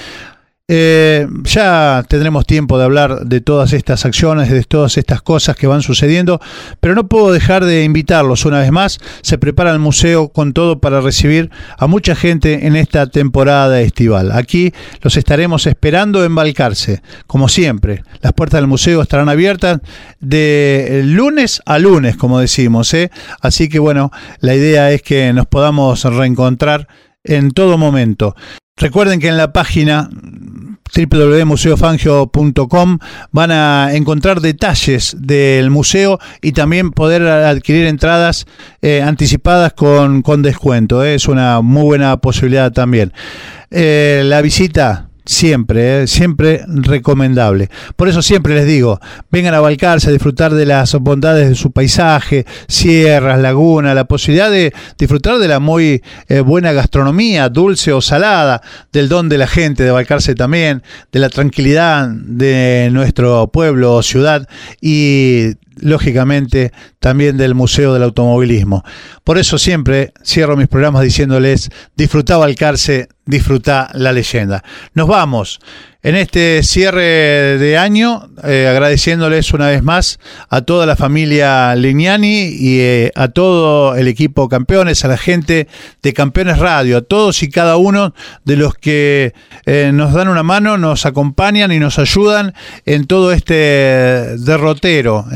Eh, 0.72 1.26
ya 1.42 2.04
tendremos 2.06 2.46
tiempo 2.46 2.78
de 2.78 2.84
hablar 2.84 3.24
de 3.26 3.40
todas 3.40 3.72
estas 3.72 4.04
acciones, 4.04 4.50
de 4.50 4.62
todas 4.62 4.98
estas 4.98 5.20
cosas 5.20 5.56
que 5.56 5.66
van 5.66 5.82
sucediendo, 5.82 6.40
pero 6.78 6.94
no 6.94 7.08
puedo 7.08 7.32
dejar 7.32 7.64
de 7.64 7.82
invitarlos 7.82 8.44
una 8.44 8.60
vez 8.60 8.70
más. 8.70 9.00
Se 9.22 9.36
prepara 9.36 9.72
el 9.72 9.80
museo 9.80 10.28
con 10.28 10.52
todo 10.52 10.78
para 10.78 11.00
recibir 11.00 11.50
a 11.76 11.88
mucha 11.88 12.14
gente 12.14 12.68
en 12.68 12.76
esta 12.76 13.08
temporada 13.08 13.80
estival. 13.80 14.30
Aquí 14.30 14.72
los 15.02 15.16
estaremos 15.16 15.66
esperando 15.66 16.24
en 16.24 16.36
Balcarce, 16.36 17.02
como 17.26 17.48
siempre. 17.48 18.04
Las 18.20 18.32
puertas 18.32 18.60
del 18.60 18.68
museo 18.68 19.02
estarán 19.02 19.28
abiertas 19.28 19.80
de 20.20 21.02
lunes 21.04 21.62
a 21.66 21.80
lunes, 21.80 22.16
como 22.16 22.38
decimos. 22.38 22.94
¿eh? 22.94 23.10
Así 23.40 23.68
que 23.68 23.80
bueno, 23.80 24.12
la 24.38 24.54
idea 24.54 24.92
es 24.92 25.02
que 25.02 25.32
nos 25.32 25.46
podamos 25.46 26.04
reencontrar 26.04 26.86
en 27.24 27.50
todo 27.50 27.76
momento. 27.76 28.36
Recuerden 28.80 29.20
que 29.20 29.28
en 29.28 29.36
la 29.36 29.52
página 29.52 30.08
www.museofangio.com 30.94 32.98
van 33.32 33.50
a 33.50 33.94
encontrar 33.94 34.40
detalles 34.40 35.16
del 35.18 35.70
museo 35.70 36.18
y 36.40 36.52
también 36.52 36.90
poder 36.90 37.26
adquirir 37.26 37.86
entradas 37.86 38.46
eh, 38.82 39.02
anticipadas 39.02 39.72
con, 39.72 40.22
con 40.22 40.42
descuento. 40.42 41.04
Es 41.04 41.28
una 41.28 41.60
muy 41.60 41.84
buena 41.84 42.16
posibilidad 42.18 42.72
también. 42.72 43.12
Eh, 43.70 44.22
la 44.24 44.42
visita 44.42 45.09
siempre, 45.30 46.02
¿eh? 46.02 46.06
siempre 46.08 46.64
recomendable. 46.66 47.70
Por 47.94 48.08
eso 48.08 48.20
siempre 48.20 48.54
les 48.54 48.66
digo, 48.66 49.00
vengan 49.30 49.54
a 49.54 49.60
Balcarce 49.60 50.08
a 50.08 50.12
disfrutar 50.12 50.52
de 50.52 50.66
las 50.66 50.92
bondades 50.94 51.48
de 51.48 51.54
su 51.54 51.70
paisaje, 51.70 52.46
sierras, 52.66 53.38
laguna, 53.38 53.94
la 53.94 54.06
posibilidad 54.06 54.50
de 54.50 54.72
disfrutar 54.98 55.38
de 55.38 55.46
la 55.46 55.60
muy 55.60 56.02
eh, 56.28 56.40
buena 56.40 56.72
gastronomía, 56.72 57.48
dulce 57.48 57.92
o 57.92 58.00
salada, 58.00 58.60
del 58.92 59.08
don 59.08 59.28
de 59.28 59.38
la 59.38 59.46
gente 59.46 59.84
de 59.84 59.92
Balcarce 59.92 60.34
también, 60.34 60.82
de 61.12 61.20
la 61.20 61.28
tranquilidad 61.28 62.08
de 62.08 62.88
nuestro 62.90 63.46
pueblo 63.52 63.94
o 63.94 64.02
ciudad 64.02 64.48
y 64.80 65.54
lógicamente 65.76 66.72
también 66.98 67.36
del 67.36 67.54
Museo 67.54 67.92
del 67.92 68.02
Automovilismo. 68.02 68.84
Por 69.24 69.38
eso 69.38 69.58
siempre 69.58 70.12
cierro 70.24 70.56
mis 70.56 70.68
programas 70.68 71.02
diciéndoles, 71.02 71.70
disfrutá 71.96 72.36
Balcarce, 72.36 73.08
disfruta 73.26 73.90
la 73.94 74.12
leyenda. 74.12 74.62
Nos 74.94 75.08
vamos 75.08 75.60
en 76.02 76.16
este 76.16 76.62
cierre 76.62 77.58
de 77.58 77.76
año, 77.76 78.30
eh, 78.42 78.66
agradeciéndoles 78.70 79.52
una 79.52 79.68
vez 79.68 79.82
más 79.82 80.18
a 80.48 80.62
toda 80.62 80.86
la 80.86 80.96
familia 80.96 81.74
Lignani 81.74 82.44
y 82.44 82.80
eh, 82.80 83.12
a 83.14 83.28
todo 83.28 83.94
el 83.96 84.08
equipo 84.08 84.48
Campeones, 84.48 85.04
a 85.04 85.08
la 85.08 85.18
gente 85.18 85.68
de 86.02 86.12
Campeones 86.14 86.58
Radio, 86.58 86.96
a 86.96 87.02
todos 87.02 87.42
y 87.42 87.50
cada 87.50 87.76
uno 87.76 88.14
de 88.46 88.56
los 88.56 88.74
que 88.74 89.34
eh, 89.66 89.90
nos 89.92 90.14
dan 90.14 90.28
una 90.28 90.42
mano, 90.42 90.78
nos 90.78 91.04
acompañan 91.04 91.70
y 91.70 91.78
nos 91.78 91.98
ayudan 91.98 92.54
en 92.86 93.06
todo 93.06 93.32
este 93.32 93.54
derrotero. 94.38 95.26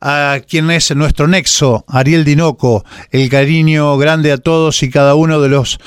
A 0.00 0.40
quien 0.46 0.70
es 0.70 0.94
nuestro 0.94 1.28
nexo, 1.28 1.84
Ariel 1.88 2.24
Dinoco, 2.24 2.84
el 3.10 3.28
cariño 3.28 3.96
grande 3.96 4.32
a 4.32 4.38
todos 4.38 4.82
y 4.82 4.90
cada 4.90 5.14
uno 5.14 5.40
de 5.40 5.48
los 5.48 5.78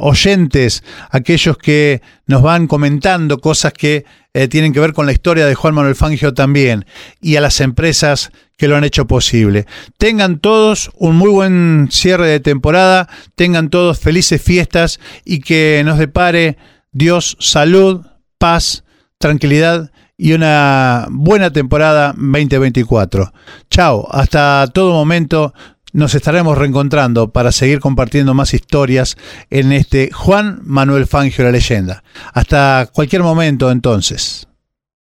oyentes, 0.00 0.82
aquellos 1.10 1.56
que 1.56 2.02
nos 2.26 2.42
van 2.42 2.66
comentando 2.66 3.11
cosas 3.40 3.72
que 3.72 4.04
eh, 4.34 4.48
tienen 4.48 4.72
que 4.72 4.80
ver 4.80 4.92
con 4.92 5.06
la 5.06 5.12
historia 5.12 5.46
de 5.46 5.54
Juan 5.54 5.74
Manuel 5.74 5.94
Fangio 5.94 6.32
también 6.32 6.86
y 7.20 7.36
a 7.36 7.40
las 7.40 7.60
empresas 7.60 8.30
que 8.56 8.68
lo 8.68 8.76
han 8.76 8.84
hecho 8.84 9.06
posible. 9.06 9.66
Tengan 9.98 10.38
todos 10.38 10.90
un 10.96 11.16
muy 11.16 11.30
buen 11.30 11.88
cierre 11.90 12.28
de 12.28 12.40
temporada, 12.40 13.08
tengan 13.34 13.70
todos 13.70 13.98
felices 13.98 14.40
fiestas 14.40 15.00
y 15.24 15.40
que 15.40 15.82
nos 15.84 15.98
depare 15.98 16.56
Dios 16.92 17.36
salud, 17.40 18.06
paz, 18.38 18.84
tranquilidad 19.18 19.90
y 20.16 20.32
una 20.32 21.06
buena 21.10 21.52
temporada 21.52 22.14
2024. 22.16 23.32
Chao, 23.70 24.06
hasta 24.10 24.66
todo 24.72 24.92
momento. 24.92 25.52
Nos 25.92 26.14
estaremos 26.14 26.56
reencontrando 26.56 27.32
para 27.32 27.52
seguir 27.52 27.80
compartiendo 27.80 28.32
más 28.32 28.54
historias 28.54 29.18
en 29.50 29.72
este 29.72 30.10
Juan 30.10 30.60
Manuel 30.64 31.06
Fangio, 31.06 31.44
la 31.44 31.50
leyenda. 31.50 32.02
Hasta 32.32 32.88
cualquier 32.92 33.22
momento 33.22 33.70
entonces. 33.70 34.48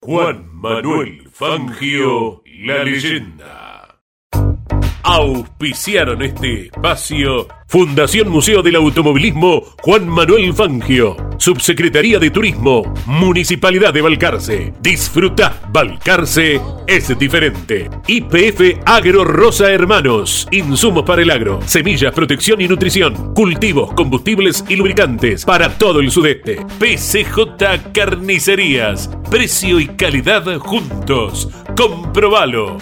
Juan 0.02 0.54
Manuel 0.54 1.30
Fangio, 1.32 2.44
la 2.66 2.84
leyenda. 2.84 4.02
Auspiciaron 5.04 6.22
este 6.24 6.66
espacio 6.66 7.48
Fundación 7.72 8.28
Museo 8.28 8.62
del 8.62 8.76
Automovilismo 8.76 9.64
Juan 9.82 10.06
Manuel 10.06 10.54
Fangio, 10.54 11.16
Subsecretaría 11.38 12.20
de 12.20 12.30
Turismo, 12.30 12.94
Municipalidad 13.06 13.94
de 13.94 14.02
Balcarce. 14.02 14.74
Disfruta, 14.82 15.62
Balcarce 15.72 16.60
es 16.86 17.18
diferente. 17.18 17.90
IPF 18.08 18.82
Agro 18.86 19.24
Rosa 19.24 19.72
Hermanos, 19.72 20.50
insumos 20.52 21.06
para 21.06 21.22
el 21.22 21.32
agro, 21.32 21.62
semillas, 21.66 22.14
protección 22.14 22.60
y 22.60 22.68
nutrición, 22.68 23.34
cultivos, 23.34 23.94
combustibles 23.94 24.66
y 24.68 24.76
lubricantes 24.76 25.46
para 25.46 25.70
todo 25.78 26.02
el 26.02 26.12
sudeste. 26.12 26.66
PCJ 26.78 27.94
Carnicerías, 27.94 29.10
precio 29.30 29.80
y 29.80 29.88
calidad 29.88 30.58
juntos. 30.58 31.48
Comprobalo. 31.78 32.80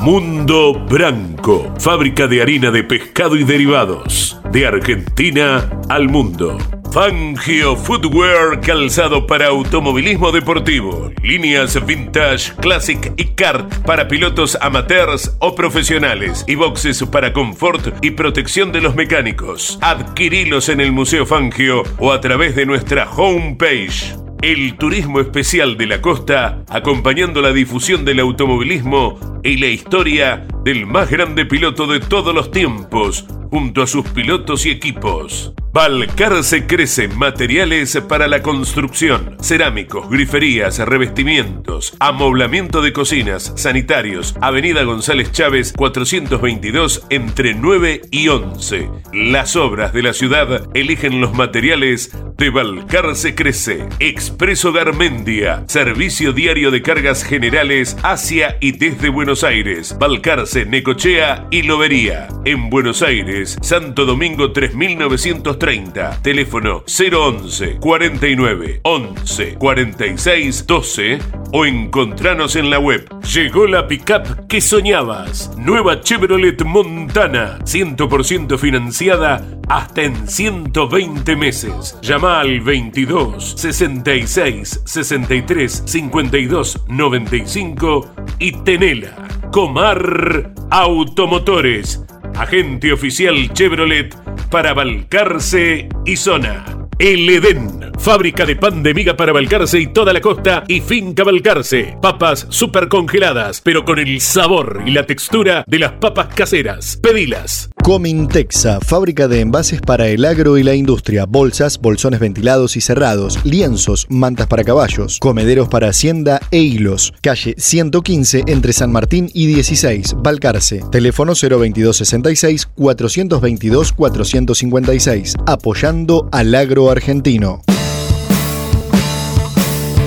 Mundo 0.00 0.74
Branco, 0.88 1.74
fábrica 1.80 2.28
de 2.28 2.40
harina 2.40 2.70
de 2.70 2.84
pescado 2.84 3.34
y 3.36 3.42
derivados, 3.42 4.40
de 4.52 4.64
Argentina 4.64 5.68
al 5.88 6.08
mundo. 6.08 6.56
Fangio 6.92 7.76
Footwear, 7.76 8.60
calzado 8.60 9.26
para 9.26 9.48
automovilismo 9.48 10.30
deportivo, 10.30 11.10
líneas 11.22 11.84
vintage, 11.84 12.52
classic 12.60 13.12
y 13.16 13.24
kart 13.34 13.70
para 13.84 14.06
pilotos 14.06 14.56
amateurs 14.60 15.36
o 15.40 15.56
profesionales 15.56 16.44
y 16.46 16.54
boxes 16.54 17.02
para 17.02 17.32
confort 17.32 18.02
y 18.02 18.12
protección 18.12 18.70
de 18.70 18.80
los 18.80 18.94
mecánicos. 18.94 19.78
Adquirilos 19.82 20.68
en 20.68 20.80
el 20.80 20.92
Museo 20.92 21.26
Fangio 21.26 21.82
o 21.98 22.12
a 22.12 22.20
través 22.20 22.54
de 22.54 22.66
nuestra 22.66 23.10
homepage. 23.10 24.27
El 24.40 24.76
turismo 24.76 25.18
especial 25.18 25.76
de 25.76 25.86
la 25.86 26.00
costa, 26.00 26.62
acompañando 26.68 27.42
la 27.42 27.52
difusión 27.52 28.04
del 28.04 28.20
automovilismo 28.20 29.18
y 29.42 29.56
la 29.56 29.66
historia 29.66 30.46
del 30.64 30.86
más 30.86 31.10
grande 31.10 31.44
piloto 31.44 31.88
de 31.88 31.98
todos 31.98 32.32
los 32.32 32.52
tiempos, 32.52 33.26
junto 33.50 33.82
a 33.82 33.86
sus 33.86 34.06
pilotos 34.08 34.66
y 34.66 34.70
equipos. 34.70 35.54
Balcarce 35.72 36.66
crece 36.66 37.08
materiales 37.08 37.96
para 38.08 38.26
la 38.26 38.42
construcción, 38.42 39.36
cerámicos, 39.40 40.08
griferías, 40.08 40.78
revestimientos, 40.78 41.94
amoblamiento 42.00 42.80
de 42.80 42.92
cocinas, 42.92 43.52
sanitarios, 43.54 44.34
Avenida 44.40 44.82
González 44.82 45.30
Chávez 45.30 45.74
422 45.76 47.06
entre 47.10 47.54
9 47.54 48.00
y 48.10 48.28
11. 48.28 48.90
Las 49.12 49.56
obras 49.56 49.92
de 49.92 50.02
la 50.02 50.14
ciudad 50.14 50.68
eligen 50.74 51.20
los 51.20 51.34
materiales 51.34 52.16
de 52.38 52.50
Balcarce 52.50 53.34
crece. 53.34 53.88
Expreso 53.98 54.72
Garmendia, 54.72 55.64
servicio 55.68 56.32
diario 56.32 56.70
de 56.70 56.82
cargas 56.82 57.24
generales 57.24 57.96
hacia 58.02 58.56
y 58.60 58.72
desde 58.72 59.10
Buenos 59.10 59.44
Aires, 59.44 59.96
Balcarce, 59.98 60.64
Necochea 60.64 61.46
y 61.50 61.62
Lobería. 61.62 62.28
En 62.44 62.70
Buenos 62.70 63.02
Aires, 63.02 63.37
Santo 63.46 64.04
Domingo 64.04 64.52
3930, 64.52 66.20
teléfono 66.22 66.84
011 66.86 67.76
49 67.78 68.80
11 68.82 69.54
46 69.54 70.66
12 70.66 71.18
o 71.52 71.64
encontranos 71.64 72.56
en 72.56 72.70
la 72.70 72.78
web. 72.78 73.08
Llegó 73.22 73.66
la 73.66 73.86
pickup 73.86 74.46
que 74.48 74.60
soñabas. 74.60 75.50
Nueva 75.56 76.00
Chevrolet 76.00 76.64
Montana, 76.64 77.58
100% 77.60 78.58
financiada 78.58 79.44
hasta 79.68 80.02
en 80.02 80.28
120 80.28 81.36
meses. 81.36 81.98
Llama 82.02 82.40
al 82.40 82.60
22 82.60 83.54
66 83.56 84.82
63 84.84 85.82
52 85.86 86.84
95 86.88 88.14
y 88.38 88.52
tenela. 88.62 89.14
Comar 89.52 90.52
Automotores, 90.70 92.04
agente 92.38 92.92
oficial 92.92 93.52
Chevrolet 93.52 94.14
para 94.50 94.72
Balcarce 94.72 95.88
y 96.06 96.16
Zona. 96.16 96.64
El 96.98 97.28
Edén, 97.28 97.92
fábrica 97.98 98.44
de 98.44 98.56
pan 98.56 98.82
de 98.82 98.94
miga 98.94 99.16
para 99.16 99.32
Balcarce 99.32 99.78
y 99.78 99.86
toda 99.88 100.12
la 100.12 100.20
costa 100.20 100.64
y 100.68 100.80
finca 100.80 101.24
Balcarce. 101.24 101.96
Papas 102.00 102.46
super 102.50 102.88
congeladas, 102.88 103.60
pero 103.60 103.84
con 103.84 103.98
el 103.98 104.20
sabor 104.20 104.82
y 104.86 104.92
la 104.92 105.04
textura 105.04 105.64
de 105.66 105.78
las 105.78 105.92
papas 105.92 106.28
caseras. 106.34 106.98
Pedilas. 107.02 107.70
Comintexa, 107.88 108.80
fábrica 108.82 109.28
de 109.28 109.40
envases 109.40 109.80
para 109.80 110.08
el 110.08 110.26
agro 110.26 110.58
y 110.58 110.62
la 110.62 110.74
industria, 110.74 111.24
bolsas, 111.24 111.78
bolsones 111.80 112.20
ventilados 112.20 112.76
y 112.76 112.82
cerrados, 112.82 113.38
lienzos, 113.46 114.06
mantas 114.10 114.46
para 114.46 114.62
caballos, 114.62 115.18
comederos 115.18 115.68
para 115.68 115.88
hacienda 115.88 116.38
e 116.50 116.58
hilos. 116.58 117.14
Calle 117.22 117.54
115 117.56 118.42
entre 118.46 118.74
San 118.74 118.92
Martín 118.92 119.30
y 119.32 119.46
16, 119.46 120.16
Balcarce. 120.18 120.82
Teléfono 120.92 121.32
02266 121.32 122.66
422 122.66 123.92
456. 123.94 125.36
Apoyando 125.46 126.28
al 126.30 126.54
agro 126.54 126.90
argentino. 126.90 127.62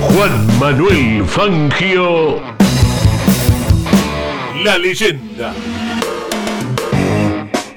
Juan 0.01 0.59
Manuel 0.59 1.25
Fangio. 1.25 2.35
La 4.63 4.77
leyenda. 4.77 5.51